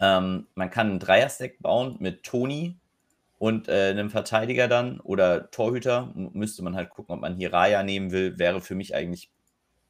Ähm, 0.00 0.46
man 0.54 0.70
kann 0.70 0.90
einen 0.90 0.98
Dreier-Stack 0.98 1.60
bauen 1.60 1.96
mit 2.00 2.22
Toni 2.24 2.76
und 3.38 3.68
äh, 3.68 3.90
einem 3.90 4.10
Verteidiger 4.10 4.68
dann 4.68 5.00
oder 5.00 5.50
Torhüter. 5.50 6.12
Müsste 6.14 6.62
man 6.62 6.76
halt 6.76 6.90
gucken, 6.90 7.14
ob 7.14 7.20
man 7.20 7.36
hier 7.36 7.52
Raya 7.52 7.82
nehmen 7.82 8.10
will. 8.10 8.38
Wäre 8.38 8.60
für 8.60 8.74
mich 8.74 8.94
eigentlich 8.94 9.30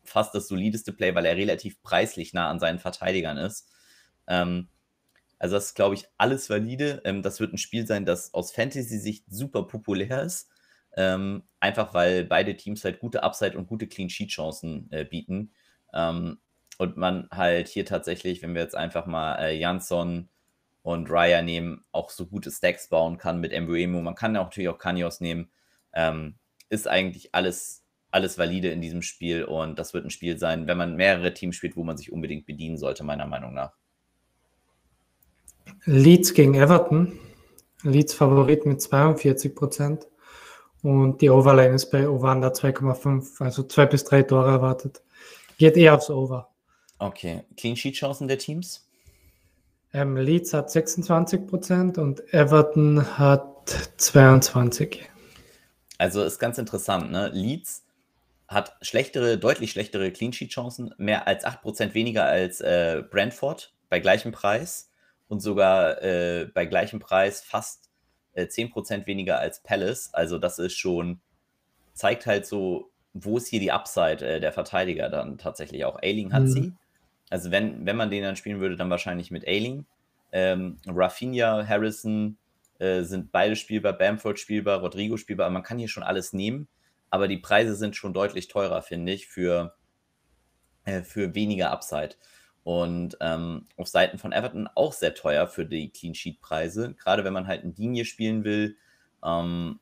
fast 0.04 0.34
das 0.34 0.48
solideste 0.48 0.92
Play, 0.92 1.14
weil 1.14 1.26
er 1.26 1.36
relativ 1.36 1.82
preislich 1.82 2.32
nah 2.32 2.50
an 2.50 2.60
seinen 2.60 2.78
Verteidigern 2.78 3.36
ist. 3.36 3.68
Ähm, 4.26 4.68
also 5.38 5.56
das 5.56 5.66
ist, 5.66 5.74
glaube 5.74 5.94
ich, 5.94 6.06
alles 6.16 6.48
valide. 6.48 7.02
Ähm, 7.04 7.22
das 7.22 7.40
wird 7.40 7.52
ein 7.52 7.58
Spiel 7.58 7.86
sein, 7.86 8.04
das 8.04 8.32
aus 8.34 8.52
Fantasy-Sicht 8.52 9.24
super 9.28 9.64
populär 9.64 10.22
ist. 10.22 10.48
Ähm, 10.96 11.42
einfach 11.60 11.92
weil 11.92 12.24
beide 12.24 12.56
Teams 12.56 12.84
halt 12.84 13.00
gute 13.00 13.22
Upside 13.22 13.58
und 13.58 13.66
gute 13.66 13.86
Clean-Sheet-Chancen 13.86 14.90
äh, 14.92 15.04
bieten. 15.04 15.52
Ähm, 15.92 16.38
und 16.78 16.96
man 16.96 17.28
halt 17.30 17.68
hier 17.68 17.84
tatsächlich, 17.84 18.42
wenn 18.42 18.54
wir 18.54 18.62
jetzt 18.62 18.76
einfach 18.76 19.06
mal 19.06 19.36
äh, 19.36 19.58
Jansson 19.58 20.28
und 20.82 21.10
Raya 21.10 21.42
nehmen, 21.42 21.84
auch 21.92 22.10
so 22.10 22.26
gute 22.26 22.50
Stacks 22.50 22.88
bauen 22.88 23.18
kann 23.18 23.40
mit 23.40 23.52
Embuemo. 23.52 24.00
Man 24.02 24.14
kann 24.14 24.32
natürlich 24.32 24.68
auch 24.68 24.78
Kanyos 24.78 25.20
nehmen. 25.20 25.50
Ähm, 25.92 26.36
ist 26.68 26.88
eigentlich 26.88 27.34
alles 27.34 27.83
alles 28.14 28.38
valide 28.38 28.70
in 28.70 28.80
diesem 28.80 29.02
Spiel 29.02 29.44
und 29.44 29.76
das 29.76 29.92
wird 29.92 30.04
ein 30.04 30.10
Spiel 30.10 30.38
sein, 30.38 30.68
wenn 30.68 30.78
man 30.78 30.94
mehrere 30.94 31.34
Teams 31.34 31.56
spielt, 31.56 31.76
wo 31.76 31.82
man 31.82 31.96
sich 31.96 32.12
unbedingt 32.12 32.46
bedienen 32.46 32.78
sollte, 32.78 33.02
meiner 33.02 33.26
Meinung 33.26 33.52
nach. 33.52 33.72
Leeds 35.84 36.32
gegen 36.32 36.54
Everton. 36.54 37.18
Leeds 37.82 38.14
Favorit 38.14 38.66
mit 38.66 38.80
42 38.80 39.54
Prozent 39.54 40.06
und 40.82 41.20
die 41.20 41.28
Overline 41.28 41.74
ist 41.74 41.90
bei 41.90 42.08
Ovanda 42.08 42.48
2,5, 42.48 43.42
also 43.42 43.64
zwei 43.64 43.86
bis 43.86 44.04
drei 44.04 44.22
Tore 44.22 44.50
erwartet. 44.50 45.02
Geht 45.58 45.76
eher 45.76 45.94
aufs 45.94 46.08
Over. 46.08 46.50
Okay, 46.98 47.42
Clean 47.56 47.76
Sheet 47.76 47.96
Chancen 47.96 48.28
der 48.28 48.38
Teams? 48.38 48.88
Ähm, 49.92 50.16
Leeds 50.16 50.54
hat 50.54 50.70
26 50.70 51.46
Prozent 51.46 51.98
und 51.98 52.32
Everton 52.32 53.18
hat 53.18 53.90
22. 53.96 55.02
Also 55.98 56.22
ist 56.22 56.38
ganz 56.38 56.58
interessant, 56.58 57.10
ne? 57.10 57.30
Leeds 57.32 57.83
hat 58.54 58.76
schlechtere, 58.80 59.38
deutlich 59.38 59.72
schlechtere 59.72 60.10
Clean 60.10 60.32
Sheet 60.32 60.50
Chancen, 60.50 60.94
mehr 60.96 61.26
als 61.26 61.44
8% 61.44 61.94
weniger 61.94 62.24
als 62.24 62.60
äh, 62.60 63.02
Brentford 63.10 63.74
bei 63.88 64.00
gleichem 64.00 64.32
Preis 64.32 64.90
und 65.28 65.40
sogar 65.40 66.02
äh, 66.02 66.46
bei 66.52 66.66
gleichem 66.66 67.00
Preis 67.00 67.42
fast 67.42 67.90
äh, 68.32 68.44
10% 68.44 69.06
weniger 69.06 69.38
als 69.38 69.62
Palace. 69.62 70.10
Also 70.12 70.38
das 70.38 70.58
ist 70.58 70.76
schon, 70.76 71.20
zeigt 71.92 72.26
halt 72.26 72.46
so, 72.46 72.90
wo 73.12 73.36
ist 73.36 73.48
hier 73.48 73.60
die 73.60 73.72
Upside 73.72 74.26
äh, 74.26 74.40
der 74.40 74.52
Verteidiger 74.52 75.08
dann 75.08 75.38
tatsächlich 75.38 75.84
auch. 75.84 76.00
Ailing 76.02 76.32
hat 76.32 76.42
mhm. 76.42 76.48
sie. 76.48 76.72
Also 77.30 77.50
wenn, 77.50 77.86
wenn 77.86 77.96
man 77.96 78.10
den 78.10 78.22
dann 78.22 78.36
spielen 78.36 78.60
würde, 78.60 78.76
dann 78.76 78.90
wahrscheinlich 78.90 79.30
mit 79.30 79.46
Ailing. 79.46 79.86
Ähm, 80.32 80.78
Rafinha, 80.86 81.66
Harrison 81.66 82.36
äh, 82.78 83.02
sind 83.02 83.30
beide 83.30 83.56
spielbar, 83.56 83.92
Bamford 83.92 84.38
spielbar, 84.38 84.80
Rodrigo 84.80 85.16
spielbar. 85.16 85.48
Man 85.50 85.62
kann 85.62 85.78
hier 85.78 85.88
schon 85.88 86.02
alles 86.02 86.32
nehmen, 86.32 86.68
aber 87.14 87.28
die 87.28 87.38
Preise 87.38 87.76
sind 87.76 87.94
schon 87.94 88.12
deutlich 88.12 88.48
teurer, 88.48 88.82
finde 88.82 89.12
ich, 89.12 89.28
für, 89.28 89.76
äh, 90.84 91.02
für 91.02 91.36
weniger 91.36 91.70
Upside. 91.70 92.16
Und 92.64 93.16
ähm, 93.20 93.68
auf 93.76 93.86
Seiten 93.86 94.18
von 94.18 94.32
Everton 94.32 94.68
auch 94.74 94.92
sehr 94.92 95.14
teuer 95.14 95.46
für 95.46 95.64
die 95.64 95.90
Clean 95.90 96.16
Sheet 96.16 96.40
Preise. 96.40 96.92
Gerade 96.94 97.22
wenn 97.22 97.32
man 97.32 97.46
halt 97.46 97.62
ein 97.62 97.76
Linie 97.76 98.04
spielen 98.04 98.42
will, 98.42 98.76
ähm, 99.24 99.78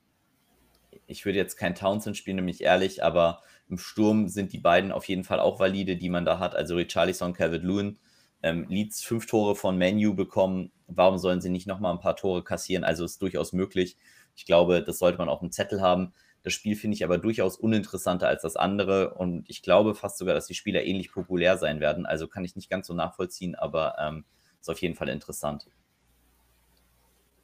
ich 1.06 1.24
würde 1.24 1.38
jetzt 1.38 1.56
kein 1.56 1.74
Townsend 1.74 2.18
spielen, 2.18 2.36
nämlich 2.36 2.60
ehrlich, 2.60 3.02
aber 3.02 3.40
im 3.66 3.78
Sturm 3.78 4.28
sind 4.28 4.52
die 4.52 4.58
beiden 4.58 4.92
auf 4.92 5.06
jeden 5.06 5.24
Fall 5.24 5.40
auch 5.40 5.58
valide, 5.58 5.96
die 5.96 6.10
man 6.10 6.26
da 6.26 6.38
hat. 6.38 6.54
Also 6.54 6.76
Richarlison, 6.76 7.32
Calvert 7.32 7.62
Lewin, 7.62 7.98
ähm, 8.42 8.66
Leeds 8.68 9.02
fünf 9.02 9.24
Tore 9.24 9.56
von 9.56 9.78
Menu 9.78 10.14
bekommen. 10.14 10.70
Warum 10.86 11.16
sollen 11.16 11.40
sie 11.40 11.48
nicht 11.48 11.66
nochmal 11.66 11.94
ein 11.94 12.00
paar 12.00 12.14
Tore 12.14 12.44
kassieren? 12.44 12.84
Also 12.84 13.06
ist 13.06 13.22
durchaus 13.22 13.54
möglich. 13.54 13.96
Ich 14.36 14.44
glaube, 14.44 14.82
das 14.82 14.98
sollte 14.98 15.16
man 15.16 15.30
auf 15.30 15.40
dem 15.40 15.50
Zettel 15.50 15.80
haben. 15.80 16.12
Das 16.42 16.52
Spiel 16.52 16.74
finde 16.74 16.96
ich 16.96 17.04
aber 17.04 17.18
durchaus 17.18 17.56
uninteressanter 17.56 18.26
als 18.26 18.42
das 18.42 18.56
andere 18.56 19.14
und 19.14 19.48
ich 19.48 19.62
glaube 19.62 19.94
fast 19.94 20.18
sogar, 20.18 20.34
dass 20.34 20.46
die 20.46 20.54
Spieler 20.54 20.82
ähnlich 20.84 21.12
populär 21.12 21.56
sein 21.56 21.78
werden. 21.80 22.04
Also 22.04 22.26
kann 22.26 22.44
ich 22.44 22.56
nicht 22.56 22.68
ganz 22.68 22.88
so 22.88 22.94
nachvollziehen, 22.94 23.54
aber 23.54 23.96
ähm, 24.00 24.24
ist 24.60 24.68
auf 24.68 24.82
jeden 24.82 24.96
Fall 24.96 25.08
interessant. 25.08 25.66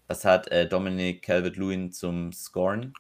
Was 0.09 0.25
hat 0.25 0.49
äh, 0.49 0.67
Dominic 0.67 1.23
Calvert-Lewin 1.23 1.93
zum 1.93 2.33
Scoren? 2.33 2.93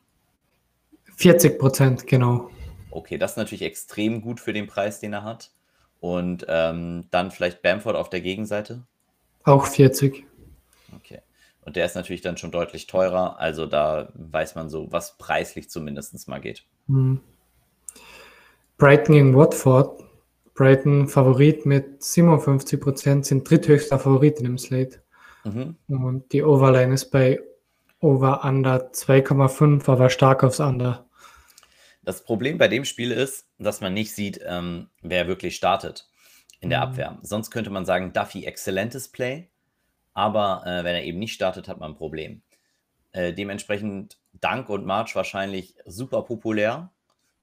40 1.17 1.59
Prozent, 1.59 2.07
genau. 2.07 2.50
Okay, 2.90 3.19
das 3.19 3.33
ist 3.33 3.37
natürlich 3.38 3.62
extrem 3.62 4.21
gut 4.21 4.38
für 4.40 4.52
den 4.52 4.67
Preis, 4.67 5.00
den 5.00 5.14
er 5.14 5.25
hat. 5.25 5.50
Und 6.00 6.47
ähm, 6.49 7.07
dann 7.11 7.33
vielleicht 7.33 7.62
Bamford 7.62 7.97
auf 7.97 8.09
der 8.09 8.21
Gegenseite? 8.21 8.87
Auch 9.43 9.67
40. 9.67 10.25
Okay. 10.95 11.21
Und 11.69 11.77
der 11.77 11.85
ist 11.85 11.97
natürlich 11.97 12.23
dann 12.23 12.39
schon 12.39 12.51
deutlich 12.51 12.87
teurer. 12.87 13.39
Also 13.39 13.67
da 13.67 14.09
weiß 14.15 14.55
man 14.55 14.71
so, 14.71 14.91
was 14.91 15.19
preislich 15.19 15.69
zumindest 15.69 16.27
mal 16.27 16.41
geht. 16.41 16.65
Mhm. 16.87 17.21
Brighton 18.79 19.15
gegen 19.15 19.37
Watford. 19.37 20.03
Brighton 20.55 21.09
Favorit 21.09 21.67
mit 21.67 22.03
57 22.03 22.81
Prozent, 22.81 23.27
sind 23.27 23.49
dritthöchster 23.49 23.99
Favorit 23.99 24.39
in 24.39 24.45
dem 24.45 24.57
Slate. 24.57 25.03
Mhm. 25.45 25.77
Und 25.89 26.33
die 26.33 26.43
Overline 26.43 26.95
ist 26.95 27.11
bei 27.11 27.39
Over 28.01 28.45
Under 28.45 28.91
2,5, 28.91 29.91
aber 29.91 30.09
stark 30.09 30.45
aufs 30.45 30.61
Under. 30.61 31.05
Das 32.03 32.25
Problem 32.25 32.57
bei 32.57 32.69
dem 32.69 32.87
Spiel 32.87 33.13
ist, 33.13 33.47
dass 33.59 33.83
man 33.83 33.93
nicht 33.93 34.15
sieht, 34.15 34.41
ähm, 34.43 34.89
wer 35.03 35.29
wirklich 35.29 35.55
startet 35.55 36.09
in 36.61 36.71
der 36.71 36.79
mhm. 36.79 36.85
Abwehr. 36.85 37.19
Sonst 37.21 37.51
könnte 37.51 37.69
man 37.69 37.85
sagen, 37.85 38.15
Duffy, 38.15 38.47
exzellentes 38.47 39.09
Play, 39.09 39.51
aber 40.19 40.67
äh, 40.67 40.83
wenn 40.83 40.97
er 40.97 41.05
eben 41.05 41.21
nicht 41.21 41.33
startet, 41.33 41.69
hat 41.69 41.79
man 41.79 41.93
ein 41.93 41.97
Problem. 41.97 42.43
Äh, 43.13 43.33
dementsprechend 43.35 44.19
Dank 44.33 44.69
und 44.69 44.85
March 44.85 45.15
wahrscheinlich 45.15 45.77
super 45.87 46.23
populär, 46.23 46.91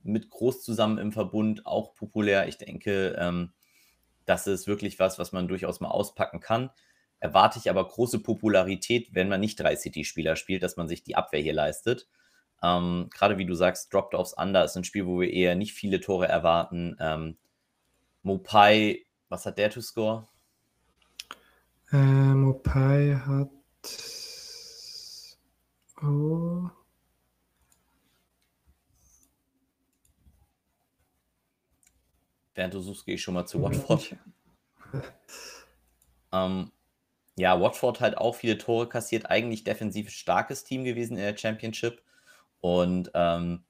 mit 0.04 0.30
Groß 0.30 0.62
zusammen 0.62 0.98
im 0.98 1.14
Verbund 1.14 1.66
auch 1.66 1.96
populär. 1.96 2.50
Ich 2.50 2.58
denke, 2.58 3.16
ähm, 3.18 3.54
das 4.26 4.46
ist 4.46 4.68
wirklich 4.68 5.00
was, 5.00 5.18
was 5.18 5.32
man 5.32 5.48
durchaus 5.48 5.80
mal 5.80 5.88
auspacken 5.88 6.42
kann. 6.42 6.70
Erwarte 7.22 7.60
ich 7.60 7.70
aber 7.70 7.88
große 7.88 8.20
Popularität, 8.20 9.16
wenn 9.16 9.30
man 9.30 9.40
nicht 9.40 9.58
drei 9.58 9.78
City-Spieler 9.78 10.36
spielt, 10.36 10.62
dass 10.62 10.76
man 10.76 10.90
sich 10.90 11.02
die 11.02 11.16
Abwehr 11.16 11.40
hier 11.40 11.54
leistet. 11.54 12.10
Ähm, 12.62 13.08
Gerade 13.10 13.38
wie 13.38 13.46
du 13.46 13.56
sagst, 13.56 13.94
Dropped 13.94 14.16
aufs 14.16 14.34
Under 14.34 14.66
ist 14.66 14.76
ein 14.76 14.84
Spiel, 14.84 15.08
wo 15.08 15.22
wir 15.22 15.32
eher 15.32 15.56
nicht 15.56 15.72
viele 15.72 16.02
Tore 16.02 16.28
erwarten. 16.28 16.98
Ähm, 17.00 17.38
Mopai, 18.22 19.06
was 19.30 19.46
hat 19.46 19.58
der 19.60 19.70
to 19.70 19.80
score? 19.80 20.28
Äh, 21.92 21.98
Mopai 21.98 23.16
hat. 23.16 23.50
Oh. 26.02 26.70
Während 32.56 32.74
du 32.74 32.80
suchst, 32.80 33.06
gehe 33.06 33.16
ich 33.16 33.22
schon 33.22 33.34
mal 33.34 33.46
zu 33.46 33.62
Watford. 33.62 34.16
ähm, 36.32 36.72
ja, 37.38 37.60
Watford 37.60 38.00
halt 38.00 38.18
auch 38.18 38.36
viele 38.36 38.58
Tore 38.58 38.88
kassiert. 38.88 39.30
Eigentlich 39.30 39.64
defensiv 39.64 40.10
starkes 40.10 40.64
Team 40.64 40.86
gewesen 40.86 41.18
in 41.18 41.24
der 41.24 41.38
Championship. 41.38 42.02
Und 42.62 43.12
ähm, 43.14 43.66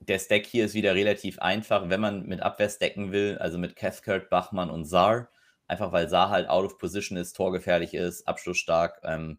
der 0.00 0.18
Stack 0.18 0.46
hier 0.46 0.64
ist 0.64 0.74
wieder 0.74 0.94
relativ 0.94 1.38
einfach, 1.38 1.88
wenn 1.90 2.00
man 2.00 2.26
mit 2.26 2.40
Abwehr 2.40 2.70
stacken 2.70 3.12
will, 3.12 3.38
also 3.38 3.58
mit 3.58 3.76
Cathcart, 3.76 4.30
Bachmann 4.30 4.70
und 4.70 4.86
Saar. 4.86 5.28
Einfach 5.66 5.92
weil 5.92 6.08
Saar 6.08 6.30
halt 6.30 6.48
out 6.48 6.64
of 6.64 6.78
position 6.78 7.16
ist, 7.16 7.34
torgefährlich 7.34 7.94
ist, 7.94 8.26
abschlussstark. 8.28 9.00
Ähm, 9.02 9.38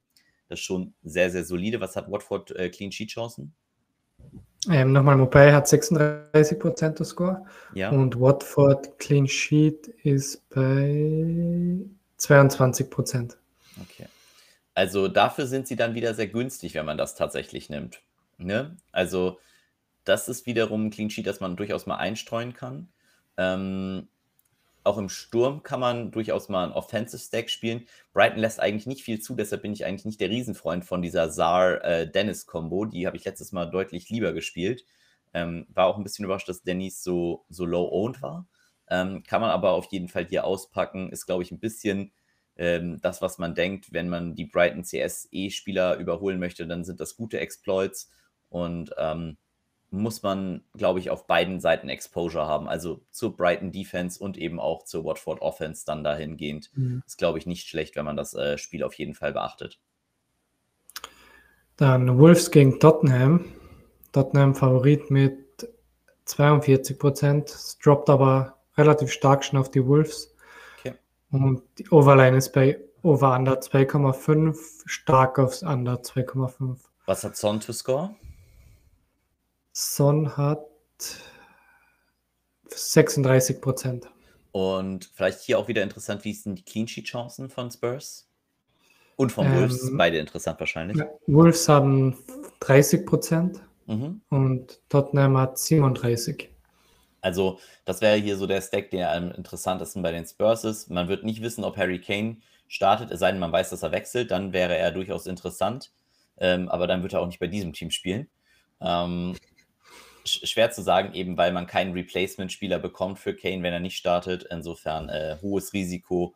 das 0.50 0.60
ist 0.60 0.66
schon 0.66 0.94
sehr, 1.04 1.30
sehr 1.32 1.44
solide. 1.44 1.82
Was 1.82 1.96
hat 1.96 2.12
Watford 2.12 2.52
äh, 2.52 2.70
Clean 2.70 2.92
Sheet 2.92 3.10
Chancen? 3.10 3.54
Ähm, 4.70 4.94
Nochmal, 4.94 5.18
Mopay 5.18 5.52
hat 5.52 5.68
36% 5.68 7.04
Score. 7.04 7.46
Ja. 7.74 7.92
Und 7.92 8.20
Watford 8.20 8.98
Clean 9.00 9.28
Sheet 9.28 9.88
ist 10.04 10.48
bei 10.50 11.80
22%. 12.20 13.36
Okay. 13.82 14.08
Also 14.74 15.08
dafür 15.08 15.46
sind 15.48 15.68
sie 15.68 15.76
dann 15.76 15.96
wieder 15.96 16.14
sehr 16.14 16.28
günstig, 16.28 16.74
wenn 16.74 16.86
man 16.86 16.98
das 16.98 17.16
tatsächlich 17.16 17.70
nimmt. 17.70 18.02
Ne? 18.38 18.76
Also, 18.92 19.40
das 20.04 20.28
ist 20.28 20.46
wiederum 20.46 20.88
ein 20.88 20.90
Clean 20.90 21.10
Sheet, 21.10 21.28
das 21.28 21.40
man 21.40 21.56
durchaus 21.56 21.86
mal 21.86 21.98
einstreuen 21.98 22.54
kann. 22.54 22.90
Ähm, 23.38 24.08
auch 24.86 24.98
im 24.98 25.10
Sturm 25.10 25.64
kann 25.64 25.80
man 25.80 26.12
durchaus 26.12 26.48
mal 26.50 26.66
ein 26.66 26.72
Offensive 26.72 27.22
Stack 27.22 27.50
spielen. 27.50 27.88
Brighton 28.14 28.40
lässt 28.40 28.60
eigentlich 28.60 28.86
nicht 28.86 29.04
viel 29.04 29.20
zu, 29.20 29.36
deshalb 29.36 29.64
bin 29.64 29.74
ich 29.74 29.86
eigentlich 29.86 30.06
nicht 30.06 30.22
der 30.22 30.30
Riesenfreund 30.30 30.86
von 30.86 31.02
dieser 31.02 31.30
Saar-Dennis-Kombo. 31.32 32.86
Die 32.86 33.08
habe 33.08 33.18
ich 33.18 33.26
letztes 33.26 33.52
Mal 33.52 33.66
deutlich 33.66 34.10
lieber 34.10 34.34
gespielt. 34.34 34.86
Ähm, 35.34 35.66
war 35.74 35.88
auch 35.88 35.98
ein 35.98 36.04
bisschen 36.04 36.26
überrascht, 36.26 36.48
dass 36.50 36.64
Dennis 36.64 37.04
so, 37.04 37.46
so 37.50 37.66
low-owned 37.66 38.22
war. 38.22 38.48
Ähm, 38.90 39.24
kann 39.24 39.42
man 39.42 39.50
aber 39.50 39.72
auf 39.72 39.88
jeden 39.92 40.08
Fall 40.08 40.26
hier 40.26 40.46
auspacken. 40.46 41.10
Ist, 41.12 41.26
glaube 41.26 41.44
ich, 41.44 41.52
ein 41.52 41.60
bisschen 41.60 42.12
ähm, 42.56 43.00
das, 43.02 43.22
was 43.22 43.38
man 43.38 43.56
denkt, 43.56 43.92
wenn 43.92 44.08
man 44.08 44.36
die 44.36 44.46
Brighton 44.46 44.84
CSE-Spieler 44.84 45.98
überholen 45.98 46.40
möchte, 46.40 46.68
dann 46.68 46.86
sind 46.86 47.00
das 47.00 47.16
gute 47.16 47.40
Exploits. 47.40 48.12
Und 48.50 48.94
ähm, 48.98 49.38
muss 49.96 50.22
man, 50.24 50.64
glaube 50.76 51.00
ich, 51.00 51.10
auf 51.10 51.28
beiden 51.28 51.60
Seiten 51.60 51.90
Exposure 51.90 52.46
haben. 52.46 52.68
Also 52.68 53.02
zur 53.12 53.36
Brighton 53.36 53.72
Defense 53.72 54.22
und 54.24 54.38
eben 54.38 54.60
auch 54.60 54.84
zur 54.84 55.04
Watford 55.06 55.42
Offense 55.42 55.86
dann 55.86 56.04
dahingehend. 56.04 56.70
Mhm. 56.76 57.04
Ist, 57.06 57.18
glaube 57.18 57.38
ich, 57.38 57.46
nicht 57.46 57.68
schlecht, 57.68 57.96
wenn 57.96 58.06
man 58.06 58.18
das 58.18 58.34
äh, 58.34 58.58
Spiel 58.58 58.84
auf 58.84 58.94
jeden 58.96 59.16
Fall 59.16 59.34
beachtet. 59.34 59.80
Dann 61.78 62.20
Wolves 62.20 62.52
gegen 62.52 62.80
Tottenham. 62.80 63.46
Tottenham 64.12 64.56
Favorit 64.56 65.12
mit 65.12 65.70
42 66.26 66.98
Prozent. 66.98 67.50
Es 67.50 67.78
droppt 67.80 68.10
aber 68.10 68.58
relativ 68.78 69.12
stark 69.12 69.44
schon 69.44 69.60
auf 69.60 69.72
die 69.72 69.86
Wolves. 69.86 70.34
Okay. 70.80 70.96
Und 71.32 71.64
die 71.78 71.90
Overline 71.90 72.38
ist 72.38 72.54
bei 72.54 72.80
Over 73.04 73.36
Under 73.36 73.60
2,5, 73.60 74.58
stark 74.86 75.38
aufs 75.38 75.64
Under 75.64 75.96
2,5. 75.96 76.78
Was 77.06 77.24
hat 77.24 77.36
Son 77.36 77.60
to 77.60 77.72
score? 77.72 78.16
Son 79.78 80.38
hat 80.38 80.66
36 82.70 83.60
Prozent. 83.60 84.10
Und 84.54 85.12
vielleicht 85.14 85.42
hier 85.42 85.60
auch 85.60 85.68
wieder 85.68 85.84
interessant, 85.84 86.24
wie 86.24 86.34
sind 86.34 86.60
die 86.60 86.64
Clean 86.64 86.88
Sheet 86.88 87.08
Chancen 87.08 87.50
von 87.50 87.70
Spurs? 87.70 88.30
Und 89.18 89.34
von 89.34 89.46
ähm, 89.46 89.56
Wolves, 89.56 89.92
beide 89.98 90.18
interessant 90.18 90.62
wahrscheinlich. 90.62 90.98
Ja, 90.98 91.10
Wolves 91.28 91.68
haben 91.68 92.18
30 92.62 93.06
Prozent 93.06 93.62
mhm. 93.86 94.22
und 94.30 94.80
Tottenham 94.88 95.38
hat 95.38 95.60
37. 95.60 96.50
Also, 97.20 97.60
das 97.84 98.00
wäre 98.00 98.16
hier 98.16 98.38
so 98.38 98.48
der 98.48 98.62
Stack, 98.62 98.92
der 98.92 99.12
am 99.12 99.32
interessantesten 99.32 100.02
bei 100.02 100.14
den 100.14 100.26
Spurs 100.26 100.64
ist. 100.64 100.90
Man 100.90 101.10
wird 101.10 101.26
nicht 101.26 101.42
wissen, 101.42 101.66
ob 101.66 101.76
Harry 101.76 102.00
Kane 102.00 102.38
startet, 102.70 103.12
es 103.12 103.20
sei 103.20 103.32
denn, 103.32 103.42
man 103.42 103.52
weiß, 103.52 103.72
dass 103.72 103.84
er 103.84 103.92
wechselt, 103.92 104.32
dann 104.32 104.54
wäre 104.54 104.78
er 104.78 104.92
durchaus 104.92 105.28
interessant. 105.28 105.92
Ähm, 106.38 106.70
aber 106.70 106.88
dann 106.88 107.02
wird 107.02 107.12
er 107.12 107.20
auch 107.20 107.28
nicht 107.28 107.40
bei 107.40 107.48
diesem 107.48 107.74
Team 107.74 107.92
spielen. 107.92 108.30
Ähm, 108.80 109.36
schwer 110.26 110.72
zu 110.72 110.82
sagen, 110.82 111.14
eben 111.14 111.38
weil 111.38 111.52
man 111.52 111.68
keinen 111.68 111.94
Replacement-Spieler 111.94 112.80
bekommt 112.80 113.20
für 113.20 113.36
Kane, 113.36 113.64
wenn 113.64 113.74
er 113.74 113.80
nicht 113.80 113.98
startet. 113.98 114.48
Insofern 114.50 115.10
äh, 115.10 115.38
hohes 115.42 115.74
Risiko 115.74 116.36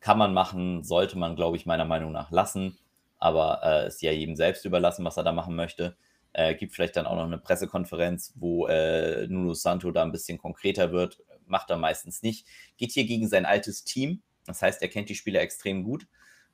kann 0.00 0.18
man 0.18 0.34
machen, 0.34 0.84
sollte 0.84 1.18
man, 1.18 1.36
glaube 1.36 1.56
ich, 1.56 1.66
meiner 1.66 1.84
Meinung 1.84 2.12
nach 2.12 2.30
lassen. 2.30 2.78
Aber 3.18 3.60
äh, 3.62 3.88
ist 3.88 4.02
ja 4.02 4.12
jedem 4.12 4.36
selbst 4.36 4.64
überlassen, 4.64 5.04
was 5.04 5.16
er 5.16 5.24
da 5.24 5.32
machen 5.32 5.56
möchte. 5.56 5.96
Äh, 6.32 6.54
gibt 6.54 6.74
vielleicht 6.74 6.96
dann 6.96 7.06
auch 7.06 7.16
noch 7.16 7.24
eine 7.24 7.38
Pressekonferenz, 7.38 8.34
wo 8.36 8.66
äh, 8.66 9.26
Nuno 9.26 9.54
Santo 9.54 9.90
da 9.90 10.02
ein 10.02 10.12
bisschen 10.12 10.38
konkreter 10.38 10.92
wird. 10.92 11.18
Macht 11.46 11.70
er 11.70 11.76
meistens 11.76 12.22
nicht. 12.22 12.46
Geht 12.76 12.92
hier 12.92 13.06
gegen 13.06 13.28
sein 13.28 13.46
altes 13.46 13.84
Team. 13.84 14.22
Das 14.46 14.62
heißt, 14.62 14.82
er 14.82 14.88
kennt 14.88 15.08
die 15.08 15.14
Spieler 15.14 15.40
extrem 15.40 15.82
gut. 15.82 16.06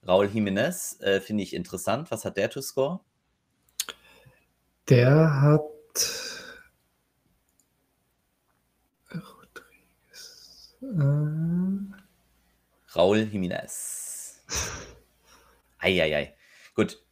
Raul 0.06 0.26
Jiménez 0.26 1.00
äh, 1.02 1.20
finde 1.20 1.42
ich 1.42 1.54
interessant. 1.54 2.10
Was 2.10 2.24
hat 2.24 2.36
der 2.36 2.50
to 2.50 2.60
score? 2.60 3.00
Der 4.88 5.40
hat 5.40 5.62
äh, 10.82 12.02
Raul 12.94 13.18
Jiménez. 13.32 14.40
Eieiei. 15.78 16.34
Gut. 16.74 17.02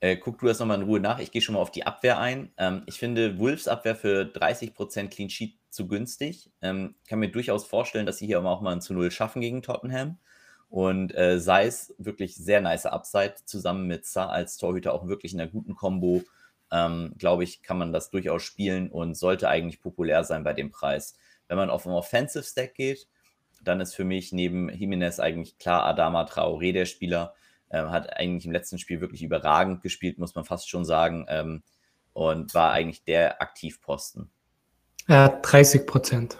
Äh, 0.00 0.16
guck 0.16 0.40
du 0.40 0.46
das 0.46 0.58
nochmal 0.58 0.80
in 0.80 0.86
Ruhe 0.86 0.98
nach. 0.98 1.20
Ich 1.20 1.30
gehe 1.30 1.40
schon 1.40 1.54
mal 1.54 1.60
auf 1.60 1.70
die 1.70 1.86
Abwehr 1.86 2.18
ein. 2.18 2.52
Ähm, 2.56 2.82
ich 2.86 2.98
finde 2.98 3.38
Wolves 3.38 3.68
Abwehr 3.68 3.94
für 3.94 4.22
30% 4.22 5.08
Clean 5.08 5.30
Sheet 5.30 5.56
zu 5.70 5.86
günstig. 5.86 6.50
Ähm, 6.60 6.96
kann 7.06 7.20
mir 7.20 7.30
durchaus 7.30 7.64
vorstellen, 7.64 8.04
dass 8.04 8.18
sie 8.18 8.26
hier 8.26 8.44
auch 8.44 8.60
mal 8.60 8.72
ein 8.72 8.80
zu 8.80 8.94
Null 8.94 9.12
schaffen 9.12 9.40
gegen 9.40 9.62
Tottenham. 9.62 10.18
Und 10.68 11.14
äh, 11.14 11.38
sei 11.38 11.66
es 11.66 11.94
wirklich 11.98 12.34
sehr 12.34 12.60
nice 12.60 12.86
Upside, 12.86 13.36
zusammen 13.44 13.86
mit 13.86 14.04
Sa 14.06 14.26
als 14.28 14.56
Torhüter 14.56 14.92
auch 14.92 15.06
wirklich 15.06 15.34
in 15.34 15.40
einer 15.40 15.50
guten 15.50 15.76
Combo. 15.76 16.24
Ähm, 16.72 17.14
Glaube 17.18 17.44
ich, 17.44 17.62
kann 17.62 17.78
man 17.78 17.92
das 17.92 18.10
durchaus 18.10 18.42
spielen 18.42 18.90
und 18.90 19.14
sollte 19.14 19.48
eigentlich 19.48 19.80
populär 19.80 20.24
sein 20.24 20.42
bei 20.42 20.52
dem 20.52 20.70
Preis. 20.70 21.14
Wenn 21.46 21.58
man 21.58 21.70
auf 21.70 21.86
einen 21.86 21.94
Offensive 21.94 22.42
Stack 22.42 22.74
geht, 22.74 23.06
dann 23.64 23.80
ist 23.80 23.94
für 23.94 24.04
mich 24.04 24.32
neben 24.32 24.68
Jimenez 24.68 25.20
eigentlich 25.20 25.58
klar 25.58 25.84
Adama 25.84 26.24
Traoré 26.24 26.72
der 26.72 26.86
Spieler. 26.86 27.34
Ähm, 27.70 27.90
hat 27.90 28.16
eigentlich 28.16 28.44
im 28.44 28.52
letzten 28.52 28.78
Spiel 28.78 29.00
wirklich 29.00 29.22
überragend 29.22 29.82
gespielt, 29.82 30.18
muss 30.18 30.34
man 30.34 30.44
fast 30.44 30.68
schon 30.68 30.84
sagen. 30.84 31.26
Ähm, 31.28 31.62
und 32.12 32.54
war 32.54 32.72
eigentlich 32.72 33.04
der 33.04 33.40
Aktivposten. 33.40 34.30
Hat 35.08 35.40
30 35.42 35.86
Prozent. 35.86 36.38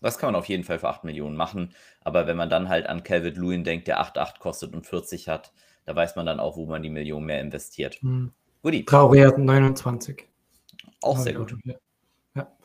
Das 0.00 0.18
kann 0.18 0.28
man 0.28 0.36
auf 0.36 0.46
jeden 0.46 0.62
Fall 0.64 0.78
für 0.78 0.88
8 0.88 1.04
Millionen 1.04 1.36
machen. 1.36 1.74
Aber 2.02 2.26
wenn 2.26 2.36
man 2.36 2.48
dann 2.48 2.68
halt 2.68 2.86
an 2.86 3.02
Calvin 3.02 3.34
Lewin 3.34 3.64
denkt, 3.64 3.88
der 3.88 4.00
8,8 4.00 4.38
kostet 4.38 4.74
und 4.74 4.86
40 4.86 5.28
hat, 5.28 5.52
da 5.84 5.96
weiß 5.96 6.16
man 6.16 6.26
dann 6.26 6.38
auch, 6.38 6.56
wo 6.56 6.66
man 6.66 6.82
die 6.82 6.90
Million 6.90 7.24
mehr 7.24 7.40
investiert. 7.40 7.98
Mhm. 8.02 8.32
Goodie. 8.62 8.84
Traoré 8.84 9.26
hat 9.26 9.38
29. 9.38 10.28
Auch 11.02 11.18
sehr 11.18 11.34
gut. 11.34 11.54
Ja. 12.34 12.56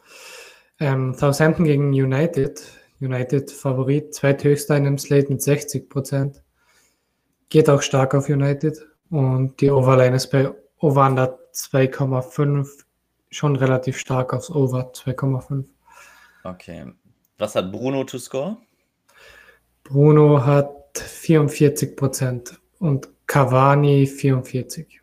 Ähm, 0.80 1.14
Southampton 1.14 1.66
gegen 1.66 1.90
United. 1.90 2.62
United 3.04 3.52
Favorit, 3.52 4.14
zweithöchster 4.14 4.78
in 4.78 4.86
dem 4.86 4.98
Slate 4.98 5.30
mit 5.30 5.42
60 5.42 5.90
Prozent. 5.90 6.44
Geht 7.50 7.70
auch 7.70 7.82
stark 7.82 8.16
auf 8.16 8.30
United. 8.30 8.78
Und 9.10 9.60
die 9.62 9.70
Overline 9.70 10.16
ist 10.16 10.28
bei 10.28 10.52
Over 10.80 11.06
2,5 11.54 12.68
schon 13.30 13.56
relativ 13.56 13.98
stark 13.98 14.34
aufs 14.34 14.50
Over 14.50 14.92
2,5. 14.94 15.66
Okay. 16.44 16.86
Was 17.38 17.56
hat 17.56 17.72
Bruno 17.72 18.04
to 18.04 18.18
score? 18.18 18.58
Bruno 19.84 20.46
hat 20.46 20.98
44 20.98 21.96
Prozent 21.96 22.60
und 22.80 23.10
Cavani 23.28 24.08
44. 24.08 25.02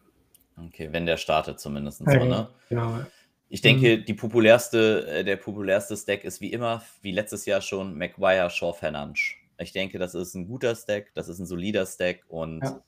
Okay, 0.67 0.89
wenn 0.91 1.07
der 1.07 1.17
startet 1.17 1.61
zumindest. 1.61 2.01
Ja, 2.01 2.25
ne? 2.25 2.49
Genau. 2.69 3.01
Ich 3.51 3.61
denke, 3.61 3.99
mhm. 3.99 4.05
die 4.07 4.15
populärste, 4.15 5.07
äh, 5.07 5.25
der 5.25 5.37
populärste 5.37 5.97
Stack 5.97 6.25
ist 6.25 6.41
wie 6.41 6.53
immer, 6.53 6.83
wie 7.03 7.13
letztes 7.13 7.45
Jahr 7.45 7.61
schon, 7.61 7.99
Maguire, 7.99 8.49
Shaw, 8.49 8.73
Fernandes. 8.73 9.35
Ich 9.59 9.73
denke, 9.73 9.99
das 9.99 10.15
ist 10.15 10.35
ein 10.35 10.47
guter 10.47 10.75
Stack, 10.75 11.13
das 11.15 11.29
ist 11.29 11.39
ein 11.39 11.47
solider 11.47 11.85
Stack 11.85 12.25
und 12.29 12.63
ja. 12.63 12.83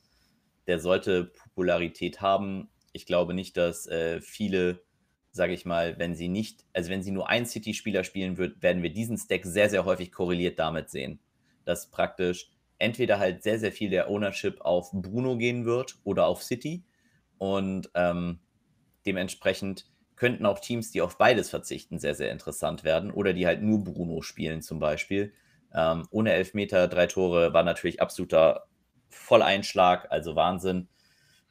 der 0.67 0.79
sollte 0.79 1.25
Popularität 1.25 2.23
haben. 2.23 2.71
Ich 2.93 3.05
glaube 3.05 3.35
nicht, 3.35 3.59
dass 3.59 3.87
äh, 3.87 4.21
viele 4.23 4.81
sage 5.33 5.55
ich 5.55 5.65
mal, 5.65 5.99
wenn 5.99 6.15
sie 6.15 6.29
nicht, 6.29 6.65
also 6.75 6.91
wenn 6.91 7.03
sie 7.03 7.11
nur 7.11 7.29
ein 7.29 7.47
City-Spieler 7.47 8.05
spielen 8.05 8.37
wird, 8.37 8.63
werden 8.63 8.83
wir 8.83 8.93
diesen 8.93 9.17
Stack 9.17 9.45
sehr, 9.45 9.71
sehr 9.71 9.87
häufig 9.87 10.13
korreliert 10.13 10.59
damit 10.59 10.91
sehen. 10.91 11.21
Dass 11.65 11.91
praktisch 11.91 12.51
entweder 12.79 13.19
halt 13.19 13.43
sehr, 13.43 13.59
sehr 13.59 13.73
viel 13.73 13.89
der 13.89 14.11
Ownership 14.11 14.61
auf 14.61 14.91
Bruno 14.93 15.39
gehen 15.39 15.65
wird 15.65 15.97
oder 16.05 16.27
auf 16.27 16.43
City. 16.43 16.85
Und 17.39 17.91
ähm, 17.95 18.41
dementsprechend 19.07 19.87
könnten 20.17 20.47
auch 20.47 20.59
Teams, 20.59 20.91
die 20.91 21.03
auf 21.03 21.19
beides 21.19 21.51
verzichten, 21.51 21.99
sehr, 21.99 22.15
sehr 22.15 22.31
interessant 22.31 22.85
werden. 22.85 23.11
Oder 23.11 23.33
die 23.33 23.47
halt 23.47 23.63
nur 23.63 23.83
Bruno 23.83 24.23
spielen 24.23 24.63
zum 24.63 24.79
Beispiel. 24.79 25.33
Ähm, 25.75 26.07
ohne 26.11 26.33
Elfmeter, 26.33 26.89
drei 26.89 27.07
Tore 27.07 27.55
war 27.55 27.63
natürlich 27.63 28.01
absoluter 28.01 28.67
Volleinschlag, 29.09 30.11
also 30.11 30.37
Wahnsinn. 30.37 30.89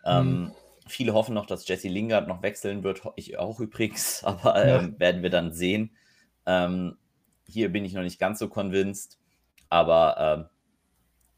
Ähm, 0.05 0.41
mhm. 0.41 0.51
Viele 0.87 1.13
hoffen 1.13 1.33
noch, 1.33 1.45
dass 1.45 1.67
Jesse 1.67 1.87
Lingard 1.87 2.27
noch 2.27 2.41
wechseln 2.41 2.83
wird. 2.83 3.01
Ich 3.15 3.37
auch 3.37 3.59
übrigens, 3.59 4.23
aber 4.23 4.63
ähm, 4.63 4.93
ja. 4.93 4.99
werden 4.99 5.23
wir 5.23 5.29
dann 5.29 5.53
sehen. 5.53 5.95
Ähm, 6.45 6.97
hier 7.47 7.71
bin 7.71 7.85
ich 7.85 7.93
noch 7.93 8.03
nicht 8.03 8.19
ganz 8.19 8.39
so 8.39 8.47
convinced. 8.47 9.19
Aber 9.69 10.15
ähm, 10.19 10.49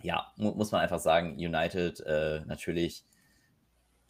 ja, 0.01 0.31
mu 0.35 0.51
muss 0.51 0.71
man 0.71 0.81
einfach 0.81 0.99
sagen, 0.99 1.35
United 1.35 1.99
äh, 2.01 2.41
natürlich 2.45 3.05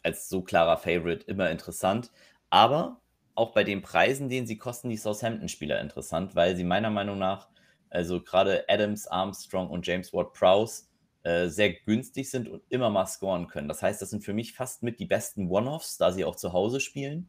als 0.02 0.28
so 0.28 0.42
klarer 0.42 0.76
Favorite 0.76 1.26
immer 1.26 1.50
interessant. 1.50 2.10
Aber 2.50 3.00
auch 3.34 3.52
bei 3.52 3.64
den 3.64 3.82
Preisen, 3.82 4.28
den 4.28 4.46
sie 4.46 4.58
kosten, 4.58 4.88
die 4.88 4.96
Southampton-Spieler 4.96 5.80
interessant, 5.80 6.34
weil 6.36 6.56
sie 6.56 6.64
meiner 6.64 6.90
Meinung 6.90 7.18
nach, 7.18 7.48
also 7.90 8.20
gerade 8.20 8.64
Adams, 8.68 9.06
Armstrong 9.06 9.68
und 9.68 9.86
James 9.86 10.12
Ward-Prowse, 10.12 10.84
äh, 11.24 11.48
sehr 11.48 11.72
günstig 11.72 12.30
sind 12.30 12.48
und 12.48 12.62
immer 12.68 12.90
mal 12.90 13.06
scoren 13.06 13.48
können. 13.48 13.68
Das 13.68 13.82
heißt, 13.82 14.02
das 14.02 14.10
sind 14.10 14.24
für 14.24 14.34
mich 14.34 14.52
fast 14.52 14.82
mit 14.82 15.00
die 15.00 15.06
besten 15.06 15.48
One-Offs, 15.50 15.96
da 15.96 16.12
sie 16.12 16.24
auch 16.24 16.36
zu 16.36 16.52
Hause 16.52 16.80
spielen. 16.80 17.28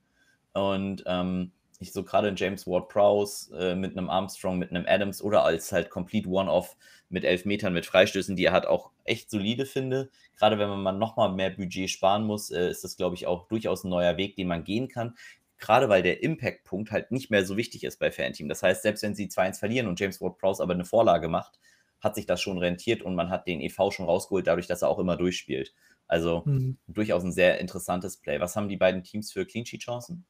Und 0.54 1.04
ähm, 1.08 1.52
ich 1.80 1.94
so 1.94 2.04
gerade 2.04 2.34
James 2.36 2.68
Ward-Prowse 2.68 3.58
äh, 3.58 3.76
mit 3.76 3.98
einem 3.98 4.10
Armstrong, 4.10 4.58
mit 4.58 4.70
einem 4.70 4.86
Adams 4.88 5.22
oder 5.22 5.44
als 5.44 5.72
halt 5.72 5.90
Complete 5.90 6.30
One-Off 6.30 6.76
mit 7.10 7.24
elf 7.24 7.46
Metern, 7.46 7.74
mit 7.74 7.86
Freistößen, 7.86 8.36
die 8.36 8.46
er 8.46 8.54
hat, 8.54 8.66
auch 8.66 8.92
echt 9.04 9.30
solide 9.30 9.66
finde. 9.66 10.10
Gerade 10.38 10.58
wenn 10.58 10.70
man 10.70 10.82
mal 10.82 10.92
nochmal 10.92 11.32
mehr 11.32 11.52
Budget 11.52 11.90
sparen 11.90 12.26
muss, 12.26 12.52
äh, 12.52 12.70
ist 12.70 12.84
das, 12.84 12.98
glaube 12.98 13.16
ich, 13.16 13.28
auch 13.28 13.48
durchaus 13.48 13.84
ein 13.84 13.90
neuer 13.90 14.18
Weg, 14.18 14.36
den 14.36 14.48
man 14.48 14.64
gehen 14.64 14.88
kann. 14.88 15.16
Gerade 15.58 15.90
weil 15.90 16.04
der 16.04 16.22
Impact-Punkt 16.22 16.92
halt 16.92 17.12
nicht 17.12 17.32
mehr 17.32 17.46
so 17.46 17.58
wichtig 17.58 17.84
ist 17.84 18.00
bei 18.00 18.12
Fanteam. 18.12 18.50
Das 18.50 18.62
heißt, 18.62 18.84
selbst 18.84 19.04
wenn 19.04 19.16
sie 19.16 19.28
2-1 19.28 19.60
verlieren 19.60 19.88
und 19.88 20.00
James 20.00 20.20
Ward-Prowse 20.22 20.62
aber 20.62 20.74
eine 20.74 20.86
Vorlage 20.86 21.28
macht, 21.28 21.60
hat 22.02 22.16
sich 22.16 22.26
das 22.26 22.42
schon 22.42 22.58
rentiert 22.58 23.02
und 23.02 23.16
man 23.16 23.30
hat 23.30 23.48
den 23.48 23.62
EV 23.62 23.92
schon 23.92 24.06
rausgeholt, 24.06 24.48
dadurch, 24.48 24.68
dass 24.68 24.82
er 24.82 24.90
auch 24.90 25.00
immer 25.00 25.18
durchspielt. 25.18 25.74
Also 26.08 26.44
mhm. 26.46 26.78
durchaus 26.88 27.24
ein 27.24 27.32
sehr 27.32 27.60
interessantes 27.60 28.18
Play. 28.18 28.40
Was 28.40 28.56
haben 28.56 28.70
die 28.70 28.78
beiden 28.78 29.04
Teams 29.04 29.32
für 29.32 29.46
Clean 29.46 29.66
Sheet 29.66 29.82
Chancen? 29.82 30.26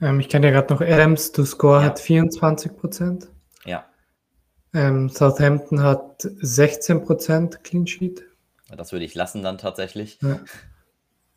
Ähm, 0.00 0.20
ich 0.20 0.28
kenne 0.28 0.48
ja 0.48 0.52
gerade 0.52 0.72
noch 0.72 0.80
Adams 0.80 1.32
to 1.32 1.44
Score 1.44 1.80
ja. 1.80 1.86
hat 1.86 2.00
24 2.00 2.76
Prozent. 2.76 3.28
Ja. 3.64 3.86
Ähm, 4.74 5.08
Southampton 5.08 5.82
hat 5.82 6.20
16 6.20 7.02
Prozent 7.02 7.64
Clean 7.64 7.86
Sheet. 7.86 8.22
Das 8.76 8.92
würde 8.92 9.06
ich 9.06 9.14
lassen 9.14 9.42
dann 9.42 9.56
tatsächlich. 9.56 10.18
Ja. 10.20 10.40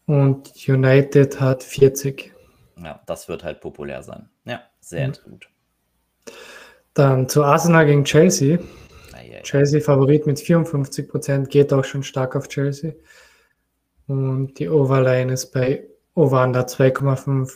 Und 0.06 0.52
United 0.68 1.40
hat 1.40 1.64
40. 1.64 2.31
Ja, 2.84 3.02
das 3.06 3.28
wird 3.28 3.44
halt 3.44 3.62
populär 3.62 4.04
sein. 4.04 4.30
Ja, 4.46 4.64
sehr 4.80 5.08
mhm. 5.08 5.14
gut. 5.24 5.50
Dann 6.94 7.30
zu 7.30 7.44
Arsenal 7.44 7.86
gegen 7.86 8.04
Chelsea. 8.04 8.60
Chelsea 9.44 9.82
Favorit 9.82 10.28
mit 10.28 10.40
54 10.40 11.08
Prozent, 11.08 11.50
geht 11.50 11.74
auch 11.74 11.84
schon 11.84 12.04
stark 12.04 12.36
auf 12.36 12.48
Chelsea. 12.48 12.94
Und 14.08 14.56
die 14.60 14.70
Overline 14.70 15.32
ist 15.32 15.52
bei 15.52 15.88
Over 16.16 16.44
Under 16.44 16.66
2,5 16.66 17.52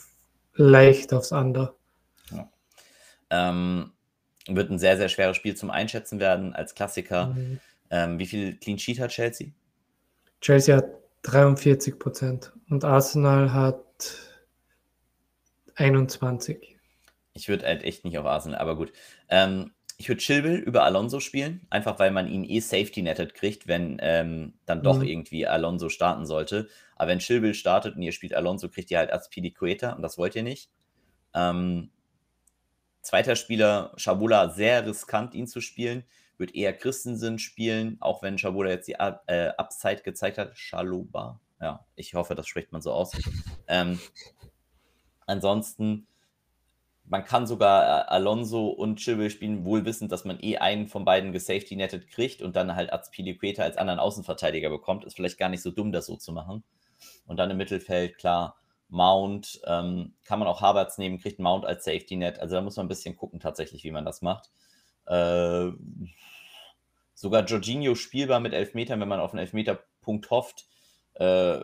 leicht 0.53 1.13
aufs 1.13 1.31
Under. 1.31 1.75
Ja. 2.31 2.49
Ähm, 3.29 3.91
wird 4.47 4.69
ein 4.69 4.79
sehr, 4.79 4.97
sehr 4.97 5.09
schweres 5.09 5.35
Spiel 5.35 5.55
zum 5.55 5.69
Einschätzen 5.69 6.19
werden 6.19 6.53
als 6.53 6.75
Klassiker. 6.75 7.27
Mhm. 7.27 7.59
Ähm, 7.89 8.19
wie 8.19 8.25
viel 8.25 8.55
Clean 8.57 8.79
Sheet 8.79 8.99
hat 8.99 9.11
Chelsea? 9.11 9.49
Chelsea 10.41 10.77
hat 10.77 10.85
43 11.23 11.99
Prozent 11.99 12.53
und 12.69 12.83
Arsenal 12.83 13.51
hat 13.51 13.83
21. 15.75 16.77
Ich 17.33 17.49
würde 17.49 17.65
halt 17.65 17.83
echt 17.83 18.05
nicht 18.05 18.17
auf 18.17 18.25
Arsenal, 18.25 18.59
aber 18.59 18.75
gut. 18.75 18.93
Ähm, 19.29 19.71
ich 19.97 20.09
würde 20.09 20.21
Chilwell 20.21 20.57
über 20.57 20.83
Alonso 20.83 21.19
spielen, 21.19 21.65
einfach 21.69 21.99
weil 21.99 22.11
man 22.11 22.27
ihn 22.27 22.43
eh 22.43 22.59
safety 22.59 23.01
netted 23.01 23.33
kriegt, 23.33 23.67
wenn 23.67 23.97
ähm, 24.01 24.53
dann 24.65 24.83
doch 24.83 24.97
mhm. 24.97 25.05
irgendwie 25.05 25.47
Alonso 25.47 25.89
starten 25.89 26.25
sollte. 26.25 26.67
Aber 26.95 27.11
wenn 27.11 27.19
Chilwell 27.19 27.53
startet 27.53 27.95
und 27.95 28.01
ihr 28.01 28.11
spielt 28.11 28.33
Alonso, 28.33 28.69
kriegt 28.69 28.91
ihr 28.91 28.97
halt 28.97 29.13
Azpilicueta 29.13 29.93
und 29.93 30.01
das 30.01 30.17
wollt 30.17 30.35
ihr 30.35 30.43
nicht. 30.43 30.69
Ähm, 31.33 31.91
zweiter 33.01 33.35
Spieler, 33.35 33.93
Schabula, 33.95 34.49
sehr 34.49 34.85
riskant, 34.85 35.33
ihn 35.33 35.47
zu 35.47 35.61
spielen. 35.61 36.03
Wird 36.37 36.53
eher 36.53 36.73
Christensen 36.73 37.39
spielen, 37.39 37.95
auch 38.01 38.21
wenn 38.21 38.37
Schabula 38.37 38.71
jetzt 38.71 38.87
die 38.89 38.97
äh, 38.97 39.51
Upside 39.57 40.01
gezeigt 40.03 40.37
hat. 40.37 40.57
Schaloba. 40.57 41.39
Ja, 41.61 41.85
ich 41.95 42.13
hoffe, 42.15 42.35
das 42.35 42.47
spricht 42.47 42.71
man 42.73 42.81
so 42.81 42.91
aus. 42.91 43.11
Ähm, 43.67 43.99
ansonsten 45.25 46.07
man 47.07 47.23
kann 47.23 47.45
sogar 47.47 47.83
äh, 47.83 48.07
Alonso 48.07 48.67
und 48.67 48.97
Chilwell 48.97 49.29
spielen, 49.29 49.65
wohl 49.65 49.85
wissend, 49.85 50.11
dass 50.11 50.25
man 50.25 50.39
eh 50.41 50.57
einen 50.57 50.87
von 50.87 51.05
beiden 51.05 51.31
gesafety-netted 51.31 52.07
kriegt 52.07 52.41
und 52.41 52.55
dann 52.55 52.75
halt 52.75 52.91
Azpilicueta 52.91 53.63
als 53.63 53.77
anderen 53.77 53.99
Außenverteidiger 53.99 54.69
bekommt. 54.69 55.05
Ist 55.05 55.15
vielleicht 55.15 55.37
gar 55.37 55.49
nicht 55.49 55.61
so 55.61 55.71
dumm, 55.71 55.91
das 55.91 56.07
so 56.07 56.15
zu 56.15 56.31
machen. 56.31 56.63
Und 57.27 57.37
dann 57.37 57.51
im 57.51 57.57
Mittelfeld, 57.57 58.17
klar, 58.17 58.57
Mount, 58.89 59.61
ähm, 59.67 60.13
kann 60.23 60.39
man 60.39 60.47
auch 60.47 60.61
Havertz 60.61 60.97
nehmen, 60.97 61.19
kriegt 61.19 61.39
Mount 61.39 61.65
als 61.65 61.85
Safety-Net. 61.85 62.39
Also 62.39 62.55
da 62.55 62.61
muss 62.61 62.77
man 62.77 62.85
ein 62.85 62.89
bisschen 62.89 63.15
gucken 63.15 63.39
tatsächlich, 63.39 63.83
wie 63.83 63.91
man 63.91 64.05
das 64.05 64.21
macht. 64.21 64.49
Äh, 65.05 65.69
sogar 67.13 67.45
Jorginho 67.45 67.95
spielbar 67.95 68.39
mit 68.39 68.53
Elfmetern, 68.53 68.99
wenn 68.99 69.07
man 69.07 69.19
auf 69.19 69.31
einen 69.31 69.39
Elfmeterpunkt 69.39 70.29
hofft. 70.31 70.65
Äh, 71.15 71.59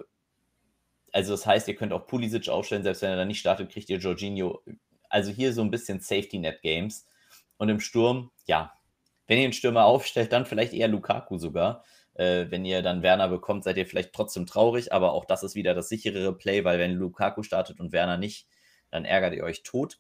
also 1.12 1.34
das 1.34 1.46
heißt, 1.46 1.68
ihr 1.68 1.76
könnt 1.76 1.94
auch 1.94 2.08
Pulisic 2.08 2.50
aufstellen, 2.50 2.84
selbst 2.84 3.02
wenn 3.02 3.10
er 3.10 3.18
dann 3.18 3.28
nicht 3.28 3.40
startet, 3.40 3.72
kriegt 3.72 3.90
ihr 3.90 3.98
Jorginho. 3.98 4.62
Also 5.10 5.32
hier 5.32 5.54
so 5.54 5.62
ein 5.62 5.72
bisschen 5.72 6.00
Safety 6.00 6.40
Net 6.40 6.62
Games. 6.62 7.06
Und 7.58 7.70
im 7.70 7.80
Sturm, 7.80 8.32
ja, 8.46 8.74
wenn 9.28 9.38
ihr 9.38 9.44
einen 9.46 9.54
Stürmer 9.54 9.86
aufstellt, 9.86 10.32
dann 10.34 10.46
vielleicht 10.46 10.74
eher 10.74 10.88
Lukaku 10.88 11.38
sogar. 11.38 11.84
Äh, 12.14 12.48
wenn 12.50 12.66
ihr 12.66 12.82
dann 12.82 13.04
Werner 13.04 13.28
bekommt, 13.28 13.64
seid 13.64 13.78
ihr 13.78 13.86
vielleicht 13.86 14.14
trotzdem 14.14 14.46
traurig, 14.46 14.92
aber 14.92 15.14
auch 15.14 15.26
das 15.26 15.44
ist 15.44 15.56
wieder 15.56 15.74
das 15.74 15.90
sicherere 15.90 16.38
Play, 16.38 16.64
weil 16.64 16.80
wenn 16.80 16.94
Lukaku 16.94 17.44
startet 17.44 17.80
und 17.80 17.92
Werner 17.92 18.18
nicht, 18.18 18.48
dann 18.90 19.06
ärgert 19.06 19.34
ihr 19.34 19.44
euch 19.44 19.64
tot. 19.64 20.00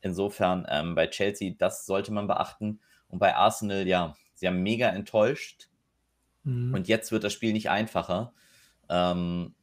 Insofern 0.00 0.66
ähm, 0.68 0.94
bei 0.94 1.06
Chelsea, 1.06 1.54
das 1.58 1.86
sollte 1.86 2.12
man 2.12 2.26
beachten. 2.26 2.80
Und 3.08 3.18
bei 3.18 3.34
Arsenal, 3.34 3.86
ja, 3.86 4.14
sie 4.34 4.46
haben 4.46 4.62
mega 4.62 4.88
enttäuscht. 4.88 5.68
Mhm. 6.44 6.74
Und 6.74 6.88
jetzt 6.88 7.12
wird 7.12 7.24
das 7.24 7.32
Spiel 7.32 7.52
nicht 7.52 7.70
einfacher. 7.70 8.32
Ähm, 8.88 9.55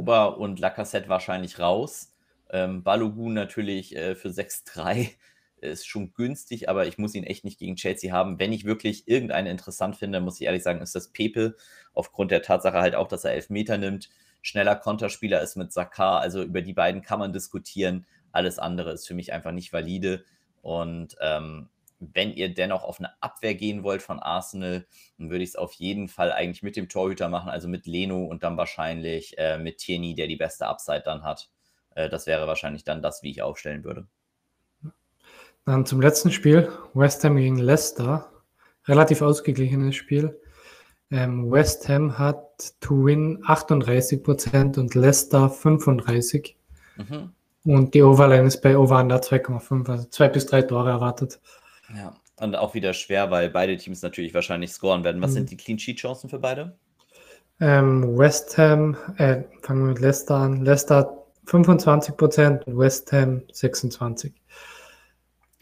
Ober 0.00 0.38
und 0.38 0.58
Lacassette 0.58 1.10
wahrscheinlich 1.10 1.58
raus. 1.58 2.14
Ähm, 2.48 2.82
Balogun 2.82 3.34
natürlich 3.34 3.94
äh, 3.94 4.14
für 4.14 4.28
6-3 4.28 5.10
ist 5.60 5.86
schon 5.86 6.14
günstig, 6.14 6.70
aber 6.70 6.86
ich 6.86 6.96
muss 6.96 7.14
ihn 7.14 7.24
echt 7.24 7.44
nicht 7.44 7.58
gegen 7.58 7.76
Chelsea 7.76 8.10
haben. 8.10 8.38
Wenn 8.38 8.50
ich 8.50 8.64
wirklich 8.64 9.06
irgendeinen 9.08 9.46
interessant 9.46 9.96
finde, 9.96 10.20
muss 10.20 10.40
ich 10.40 10.46
ehrlich 10.46 10.62
sagen, 10.62 10.80
ist 10.80 10.94
das 10.94 11.08
Pepe. 11.08 11.54
Aufgrund 11.92 12.30
der 12.30 12.40
Tatsache 12.40 12.78
halt 12.78 12.94
auch, 12.94 13.08
dass 13.08 13.24
er 13.24 13.34
Elfmeter 13.34 13.76
nimmt. 13.76 14.08
Schneller 14.40 14.74
Konterspieler 14.74 15.42
ist 15.42 15.56
mit 15.56 15.70
Sakar. 15.70 16.20
Also 16.20 16.42
über 16.42 16.62
die 16.62 16.72
beiden 16.72 17.02
kann 17.02 17.18
man 17.18 17.34
diskutieren. 17.34 18.06
Alles 18.32 18.58
andere 18.58 18.92
ist 18.92 19.06
für 19.06 19.14
mich 19.14 19.34
einfach 19.34 19.52
nicht 19.52 19.70
valide. 19.70 20.24
Und 20.62 21.14
ähm, 21.20 21.68
wenn 22.00 22.32
ihr 22.32 22.52
dennoch 22.52 22.82
auf 22.82 22.98
eine 22.98 23.10
Abwehr 23.22 23.54
gehen 23.54 23.84
wollt 23.84 24.02
von 24.02 24.18
Arsenal, 24.18 24.86
dann 25.18 25.30
würde 25.30 25.44
ich 25.44 25.50
es 25.50 25.56
auf 25.56 25.74
jeden 25.74 26.08
Fall 26.08 26.32
eigentlich 26.32 26.62
mit 26.62 26.76
dem 26.76 26.88
Torhüter 26.88 27.28
machen, 27.28 27.50
also 27.50 27.68
mit 27.68 27.86
Leno 27.86 28.24
und 28.24 28.42
dann 28.42 28.56
wahrscheinlich 28.56 29.36
äh, 29.38 29.58
mit 29.58 29.78
Tierney, 29.78 30.14
der 30.14 30.26
die 30.26 30.36
beste 30.36 30.66
Upside 30.66 31.02
dann 31.04 31.22
hat. 31.22 31.50
Äh, 31.94 32.08
das 32.08 32.26
wäre 32.26 32.46
wahrscheinlich 32.46 32.84
dann 32.84 33.02
das, 33.02 33.22
wie 33.22 33.30
ich 33.30 33.42
aufstellen 33.42 33.84
würde. 33.84 34.06
Dann 35.66 35.84
zum 35.86 36.00
letzten 36.00 36.32
Spiel, 36.32 36.72
West 36.94 37.22
Ham 37.22 37.36
gegen 37.36 37.58
Leicester. 37.58 38.30
Relativ 38.86 39.20
ausgeglichenes 39.20 39.94
Spiel. 39.94 40.40
Ähm, 41.10 41.50
West 41.50 41.88
Ham 41.88 42.18
hat 42.18 42.74
to 42.80 43.04
win 43.04 43.44
38% 43.44 44.78
und 44.78 44.94
Leicester 44.94 45.46
35%. 45.46 46.54
Mhm. 46.96 47.32
Und 47.64 47.94
die 47.94 48.02
Overline 48.02 48.46
ist 48.46 48.62
bei 48.62 48.76
Over 48.76 49.00
Under 49.00 49.20
2,5, 49.20 49.90
also 49.90 50.04
zwei 50.08 50.28
bis 50.28 50.46
drei 50.46 50.62
Tore 50.62 50.88
erwartet. 50.88 51.40
Ja, 51.96 52.14
und 52.36 52.56
auch 52.56 52.74
wieder 52.74 52.94
schwer, 52.94 53.30
weil 53.30 53.50
beide 53.50 53.76
Teams 53.76 54.02
natürlich 54.02 54.34
wahrscheinlich 54.34 54.72
scoren 54.72 55.04
werden. 55.04 55.20
Was 55.22 55.32
mhm. 55.32 55.34
sind 55.34 55.50
die 55.50 55.56
Clean 55.56 55.78
Sheet 55.78 55.98
Chancen 55.98 56.30
für 56.30 56.38
beide? 56.38 56.78
Ähm, 57.60 58.16
West 58.16 58.56
Ham, 58.56 58.96
äh, 59.18 59.42
fangen 59.62 59.82
wir 59.82 59.88
mit 59.88 60.00
Leicester 60.00 60.36
an. 60.36 60.64
Leicester 60.64 61.26
25% 61.46 62.64
und 62.64 62.78
West 62.78 63.12
Ham 63.12 63.42
26%. 63.52 64.32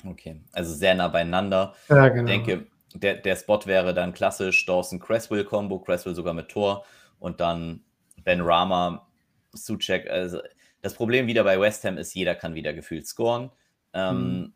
Okay, 0.06 0.40
also 0.52 0.72
sehr 0.74 0.94
nah 0.94 1.08
beieinander. 1.08 1.74
Ja, 1.88 2.08
genau. 2.08 2.30
Ich 2.30 2.44
denke, 2.44 2.66
der, 2.94 3.14
der 3.14 3.36
Spot 3.36 3.60
wäre 3.64 3.94
dann 3.94 4.12
klassisch 4.12 4.64
Dawson-Cresswell-Kombo, 4.66 5.80
Cresswell 5.80 6.14
sogar 6.14 6.34
mit 6.34 6.48
Tor 6.48 6.84
und 7.18 7.40
dann 7.40 7.82
Ben 8.22 8.40
Rama, 8.40 9.06
Suchek. 9.52 10.08
Also 10.08 10.40
das 10.82 10.94
Problem 10.94 11.26
wieder 11.26 11.42
bei 11.42 11.58
West 11.60 11.84
Ham 11.84 11.98
ist, 11.98 12.14
jeder 12.14 12.34
kann 12.34 12.54
wieder 12.54 12.72
gefühlt 12.72 13.06
scoren. 13.06 13.50
Ähm, 13.92 14.38
mhm. 14.38 14.52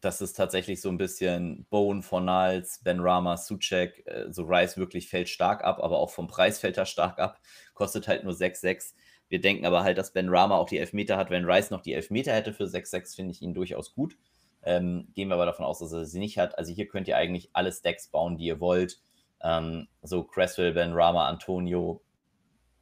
Das 0.00 0.22
ist 0.22 0.32
tatsächlich 0.32 0.80
so 0.80 0.88
ein 0.88 0.96
bisschen 0.96 1.66
Bone, 1.68 2.02
Fornals, 2.02 2.80
Ben 2.82 3.00
Rama, 3.00 3.36
Suchek. 3.36 4.02
Äh, 4.06 4.32
so 4.32 4.44
Rice 4.44 4.76
wirklich 4.76 5.08
fällt 5.08 5.28
stark 5.28 5.62
ab, 5.62 5.80
aber 5.82 5.98
auch 5.98 6.10
vom 6.10 6.26
Preis 6.26 6.58
fällt 6.58 6.78
er 6.78 6.86
stark 6.86 7.18
ab. 7.18 7.40
Kostet 7.74 8.08
halt 8.08 8.24
nur 8.24 8.32
6,6. 8.32 8.94
Wir 9.28 9.40
denken 9.40 9.66
aber 9.66 9.82
halt, 9.82 9.98
dass 9.98 10.12
Ben 10.12 10.28
Rama 10.28 10.56
auch 10.56 10.68
die 10.68 10.78
Elfmeter 10.78 11.16
hat. 11.16 11.30
Wenn 11.30 11.44
Rice 11.44 11.70
noch 11.70 11.82
die 11.82 11.92
Elfmeter 11.92 12.32
hätte 12.32 12.52
für 12.52 12.64
6,6, 12.64 13.14
finde 13.14 13.32
ich 13.32 13.42
ihn 13.42 13.54
durchaus 13.54 13.92
gut. 13.92 14.16
Ähm, 14.62 15.08
gehen 15.14 15.28
wir 15.28 15.34
aber 15.34 15.46
davon 15.46 15.64
aus, 15.64 15.78
dass 15.78 15.92
er 15.92 16.04
sie 16.04 16.18
nicht 16.18 16.38
hat. 16.38 16.58
Also 16.58 16.72
hier 16.72 16.88
könnt 16.88 17.08
ihr 17.08 17.16
eigentlich 17.16 17.50
alle 17.52 17.72
Stacks 17.72 18.08
bauen, 18.08 18.36
die 18.36 18.46
ihr 18.46 18.60
wollt. 18.60 19.00
Ähm, 19.42 19.88
so 20.02 20.24
Cresswell, 20.24 20.72
Ben 20.72 20.92
Rama, 20.92 21.28
Antonio. 21.28 22.02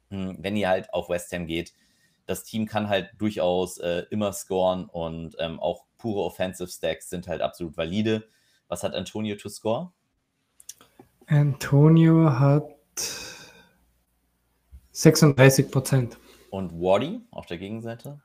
Hm, 0.09 0.37
wenn 0.39 0.55
ihr 0.55 0.69
halt 0.69 0.93
auf 0.93 1.09
West 1.09 1.31
Ham 1.33 1.47
geht, 1.47 1.73
das 2.25 2.43
Team 2.43 2.65
kann 2.65 2.89
halt 2.89 3.11
durchaus 3.17 3.77
äh, 3.77 4.03
immer 4.09 4.33
scoren 4.33 4.85
und 4.85 5.35
ähm, 5.39 5.59
auch 5.59 5.85
pure 5.99 6.23
Offensive 6.23 6.69
Stacks 6.69 7.09
sind 7.11 7.27
halt 7.27 7.41
absolut 7.41 7.77
valide. 7.77 8.27
Was 8.67 8.81
hat 8.81 8.95
Antonio 8.95 9.35
to 9.35 9.49
score? 9.49 9.91
Antonio 11.27 12.39
hat 12.39 12.65
36 14.91 15.69
Prozent. 15.69 16.17
Und 16.49 16.71
Wardy 16.73 17.21
auf 17.29 17.45
der 17.45 17.59
Gegenseite? 17.59 18.19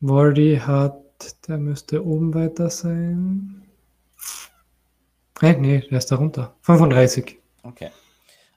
Wardy 0.00 0.56
hat 0.56 1.04
der 1.48 1.58
müsste 1.58 2.04
oben 2.04 2.34
weiter 2.34 2.70
sein. 2.70 3.62
Hey, 5.40 5.56
nee, 5.58 5.80
der 5.80 5.98
ist 5.98 6.10
da 6.10 6.16
runter. 6.16 6.56
35. 6.62 7.38
Okay. 7.62 7.90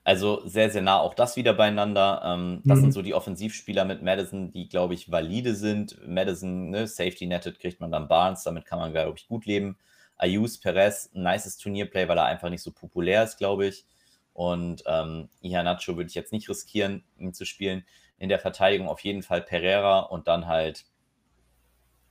Also 0.08 0.40
sehr, 0.46 0.70
sehr 0.70 0.80
nah 0.80 1.00
auch 1.00 1.12
das 1.12 1.36
wieder 1.36 1.52
beieinander. 1.52 2.22
Ähm, 2.24 2.62
das 2.64 2.78
mhm. 2.78 2.84
sind 2.84 2.92
so 2.92 3.02
die 3.02 3.12
Offensivspieler 3.12 3.84
mit 3.84 4.02
Madison, 4.02 4.50
die, 4.50 4.66
glaube 4.66 4.94
ich, 4.94 5.10
valide 5.12 5.54
sind. 5.54 5.98
Madison, 6.08 6.70
ne, 6.70 6.86
Safety 6.86 7.26
netted 7.26 7.60
kriegt 7.60 7.78
man 7.78 7.90
dann 7.90 8.08
Barnes, 8.08 8.42
damit 8.42 8.64
kann 8.64 8.78
man, 8.78 8.92
glaube 8.92 9.18
ich, 9.18 9.28
gut 9.28 9.44
leben. 9.44 9.76
Ayus, 10.16 10.58
Perez, 10.60 11.10
ein 11.14 11.24
nices 11.24 11.58
Turnierplay, 11.58 12.08
weil 12.08 12.16
er 12.16 12.24
einfach 12.24 12.48
nicht 12.48 12.62
so 12.62 12.72
populär 12.72 13.22
ist, 13.22 13.36
glaube 13.36 13.66
ich. 13.66 13.84
Und 14.32 14.82
ähm, 14.86 15.28
Ihanacho 15.42 15.98
würde 15.98 16.08
ich 16.08 16.14
jetzt 16.14 16.32
nicht 16.32 16.48
riskieren, 16.48 17.04
ihn 17.18 17.34
zu 17.34 17.44
spielen. 17.44 17.84
In 18.16 18.30
der 18.30 18.38
Verteidigung 18.38 18.88
auf 18.88 19.00
jeden 19.00 19.22
Fall 19.22 19.42
Pereira 19.42 19.98
und 19.98 20.26
dann 20.26 20.46
halt 20.46 20.86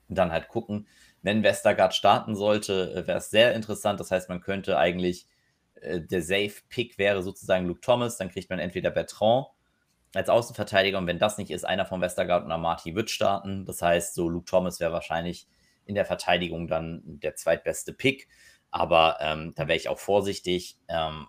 dann 0.07 0.31
halt 0.31 0.49
gucken, 0.49 0.85
wenn 1.23 1.41
Westergaard 1.41 1.95
starten 1.95 2.35
sollte, 2.35 2.93
äh, 2.93 3.07
wäre 3.07 3.17
es 3.17 3.31
sehr 3.31 3.55
interessant. 3.55 3.99
Das 3.99 4.11
heißt, 4.11 4.29
man 4.29 4.39
könnte 4.39 4.77
eigentlich, 4.77 5.25
äh, 5.81 6.01
der 6.01 6.21
Safe-Pick 6.21 6.97
wäre 6.97 7.23
sozusagen 7.23 7.67
Luke 7.67 7.81
Thomas, 7.81 8.17
dann 8.17 8.29
kriegt 8.29 8.49
man 8.49 8.59
entweder 8.59 8.91
Bertrand 8.91 9.47
als 10.13 10.29
Außenverteidiger 10.29 10.97
und 10.97 11.07
wenn 11.07 11.19
das 11.19 11.37
nicht 11.37 11.51
ist, 11.51 11.65
einer 11.65 11.85
von 11.85 12.01
Westergaard 12.01 12.45
und 12.45 12.51
Amati 12.51 12.95
wird 12.95 13.09
starten. 13.09 13.65
Das 13.65 13.81
heißt, 13.81 14.15
so 14.15 14.29
Luke 14.29 14.45
Thomas 14.45 14.79
wäre 14.79 14.93
wahrscheinlich 14.93 15.47
in 15.85 15.95
der 15.95 16.05
Verteidigung 16.05 16.67
dann 16.67 17.01
der 17.05 17.35
zweitbeste 17.35 17.93
Pick. 17.93 18.27
Aber 18.71 19.17
ähm, 19.21 19.53
da 19.55 19.67
wäre 19.67 19.77
ich 19.77 19.89
auch 19.89 19.99
vorsichtig. 19.99 20.77
Ähm, 20.87 21.27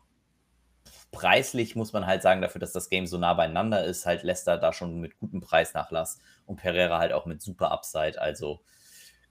preislich 1.11 1.77
muss 1.77 1.93
man 1.93 2.07
halt 2.07 2.23
sagen, 2.23 2.41
dafür, 2.41 2.61
dass 2.61 2.73
das 2.73 2.89
Game 2.89 3.07
so 3.07 3.19
nah 3.19 3.35
beieinander 3.35 3.85
ist, 3.85 4.07
halt 4.07 4.23
Leicester 4.23 4.59
da 4.59 4.73
schon 4.73 5.01
mit 5.01 5.19
gutem 5.19 5.41
Preisnachlass 5.41 6.21
und 6.47 6.57
Pereira 6.57 6.99
halt 6.99 7.13
auch 7.13 7.27
mit 7.27 7.41
super 7.41 7.71
Upside. 7.71 8.21
Also 8.21 8.63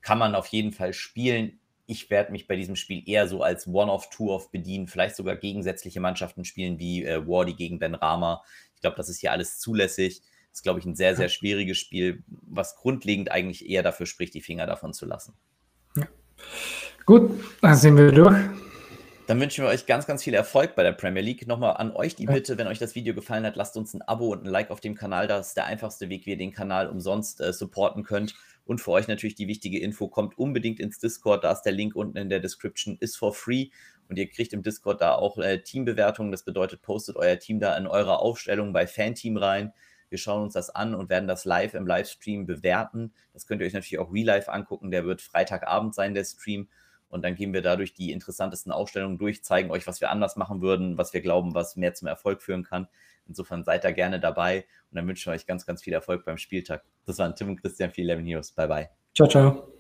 kann 0.02 0.18
man 0.18 0.36
auf 0.36 0.48
jeden 0.48 0.72
Fall 0.72 0.94
spielen. 0.94 1.60
Ich 1.88 2.10
werde 2.10 2.34
mich 2.34 2.48
bei 2.48 2.56
diesem 2.56 2.76
Spiel 2.76 3.02
eher 3.08 3.28
so 3.28 3.42
als 3.42 3.66
One-off, 3.66 4.10
Two-off 4.10 4.52
bedienen, 4.52 4.88
vielleicht 4.88 5.16
sogar 5.16 5.38
gegensätzliche 5.38 6.00
Mannschaften 6.00 6.46
spielen 6.46 6.78
wie 6.80 7.06
äh, 7.06 7.26
Wardy 7.26 7.54
gegen 7.54 7.80
Ben 7.80 7.96
Rama. 7.96 8.44
Ich 8.76 8.82
glaube, 8.82 8.98
das 8.98 9.10
ist 9.10 9.20
hier 9.20 9.32
alles 9.32 9.58
zulässig. 9.60 10.22
Das 10.52 10.60
ist, 10.60 10.64
glaube 10.64 10.80
ich, 10.80 10.86
ein 10.86 10.96
sehr, 10.96 11.16
sehr 11.16 11.30
schwieriges 11.30 11.78
Spiel, 11.78 12.24
was 12.28 12.76
grundlegend 12.76 13.32
eigentlich 13.32 13.70
eher 13.70 13.84
dafür 13.84 14.06
spricht, 14.06 14.34
die 14.34 14.42
Finger 14.42 14.68
davon 14.68 14.94
zu 14.94 15.06
lassen. 15.06 15.34
Ja. 15.96 16.08
Gut, 17.06 17.32
dann 17.62 17.76
sind 17.76 17.98
wir 17.98 18.12
durch. 18.12 18.38
Dann 19.28 19.42
wünschen 19.42 19.66
wir 19.66 19.70
euch 19.70 19.86
ganz, 19.86 20.08
ganz 20.08 20.24
viel 20.24 20.34
Erfolg 20.34 20.76
bei 20.76 20.84
der 20.84 20.94
Premier 20.94 21.22
League. 21.22 21.48
Nochmal 21.48 21.76
an 21.78 21.92
euch 21.92 22.16
die 22.16 22.26
Bitte, 22.26 22.58
wenn 22.58 22.68
euch 22.68 22.80
das 22.80 22.96
Video 22.96 23.14
gefallen 23.14 23.46
hat, 23.46 23.58
lasst 23.58 23.76
uns 23.76 23.94
ein 23.94 24.02
Abo 24.02 24.32
und 24.32 24.46
ein 24.46 24.50
Like 24.50 24.72
auf 24.72 24.80
dem 24.80 24.96
Kanal. 24.96 25.28
Das 25.28 25.50
ist 25.50 25.58
der 25.58 25.66
einfachste 25.66 26.08
Weg, 26.08 26.26
wie 26.26 26.32
ihr 26.32 26.38
den 26.38 26.54
Kanal 26.54 26.90
umsonst 26.90 27.42
äh, 27.42 27.52
supporten 27.52 28.04
könnt. 28.04 28.36
Und 28.68 28.82
für 28.82 28.92
euch 28.92 29.08
natürlich 29.08 29.36
die 29.36 29.48
wichtige 29.48 29.80
Info, 29.80 30.10
kommt 30.10 30.38
unbedingt 30.38 30.82
ins 30.82 31.00
Discord. 31.00 31.46
Da 31.46 31.54
ist 31.54 31.62
der 31.62 31.72
Link 31.72 31.96
unten 31.96 32.18
in 32.18 32.30
der 32.30 32.42
Description, 32.42 32.98
ist 33.00 33.18
for 33.18 33.34
free. 33.34 33.70
Und 34.10 34.18
ihr 34.18 34.30
kriegt 34.30 34.52
im 34.52 34.62
Discord 34.62 35.00
da 35.00 35.16
auch 35.16 35.38
äh, 35.38 35.62
Teambewertungen. 35.62 36.32
Das 36.32 36.44
bedeutet, 36.44 36.82
postet 36.82 37.16
euer 37.16 37.40
Team 37.40 37.62
da 37.62 37.78
in 37.78 37.88
eurer 37.88 38.20
Aufstellung 38.20 38.74
bei 38.74 38.86
Fanteam 38.86 39.38
rein. 39.38 39.74
Wir 40.10 40.18
schauen 40.18 40.44
uns 40.44 40.54
das 40.54 40.70
an 40.70 40.96
und 40.96 41.10
werden 41.10 41.28
das 41.28 41.46
live 41.46 41.74
im 41.76 41.88
Livestream 41.88 42.46
bewerten. 42.46 43.14
Das 43.34 43.48
könnt 43.48 43.62
ihr 43.62 43.68
euch 43.68 43.74
natürlich 43.74 44.00
auch 44.00 44.14
real 44.14 44.26
live 44.26 44.50
angucken. 44.50 44.92
Der 44.92 45.06
wird 45.06 45.22
Freitagabend 45.22 45.96
sein, 45.96 46.14
der 46.14 46.26
Stream. 46.26 46.68
Und 47.10 47.24
dann 47.24 47.36
gehen 47.36 47.54
wir 47.54 47.62
dadurch 47.62 47.94
die 47.94 48.12
interessantesten 48.12 48.74
Aufstellungen 48.74 49.18
durch, 49.18 49.44
zeigen 49.44 49.72
euch, 49.72 49.88
was 49.88 50.02
wir 50.02 50.12
anders 50.12 50.36
machen 50.36 50.62
würden, 50.62 50.98
was 50.98 51.14
wir 51.14 51.22
glauben, 51.22 51.56
was 51.56 51.78
mehr 51.78 51.94
zum 51.94 52.10
Erfolg 52.10 52.42
führen 52.42 52.64
kann. 52.64 52.88
Insofern 53.28 53.64
seid 53.64 53.84
da 53.84 53.92
gerne 53.92 54.20
dabei 54.20 54.66
und 54.92 54.96
dann 54.96 55.08
wünschen 55.08 55.32
wir 55.32 55.36
euch 55.36 55.46
ganz, 55.46 55.66
ganz 55.66 55.84
viel 55.84 55.94
Erfolg 55.94 56.26
beim 56.26 56.38
Spieltag. 56.38 56.84
Das 57.06 57.18
waren 57.20 57.36
Tim 57.36 57.50
und 57.50 57.62
Christian 57.62 57.92
für 57.92 58.02
11 58.02 58.22
News. 58.22 58.52
Bye, 58.52 58.68
bye. 58.68 58.90
Ciao, 59.16 59.28
ciao. 59.28 59.77